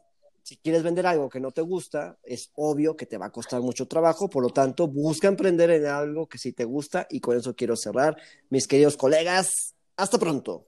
si 0.49 0.57
quieres 0.57 0.81
vender 0.81 1.05
algo 1.05 1.29
que 1.29 1.39
no 1.39 1.51
te 1.51 1.61
gusta, 1.61 2.17
es 2.23 2.49
obvio 2.55 2.95
que 2.95 3.05
te 3.05 3.19
va 3.19 3.27
a 3.27 3.31
costar 3.31 3.61
mucho 3.61 3.87
trabajo. 3.87 4.31
Por 4.31 4.41
lo 4.41 4.49
tanto, 4.49 4.87
busca 4.87 5.27
emprender 5.27 5.69
en 5.69 5.85
algo 5.85 6.27
que 6.27 6.39
sí 6.39 6.53
te 6.53 6.63
gusta. 6.63 7.05
Y 7.11 7.19
con 7.19 7.37
eso 7.37 7.55
quiero 7.55 7.75
cerrar. 7.75 8.17
Mis 8.49 8.65
queridos 8.65 8.97
colegas, 8.97 9.75
hasta 9.95 10.17
pronto. 10.17 10.65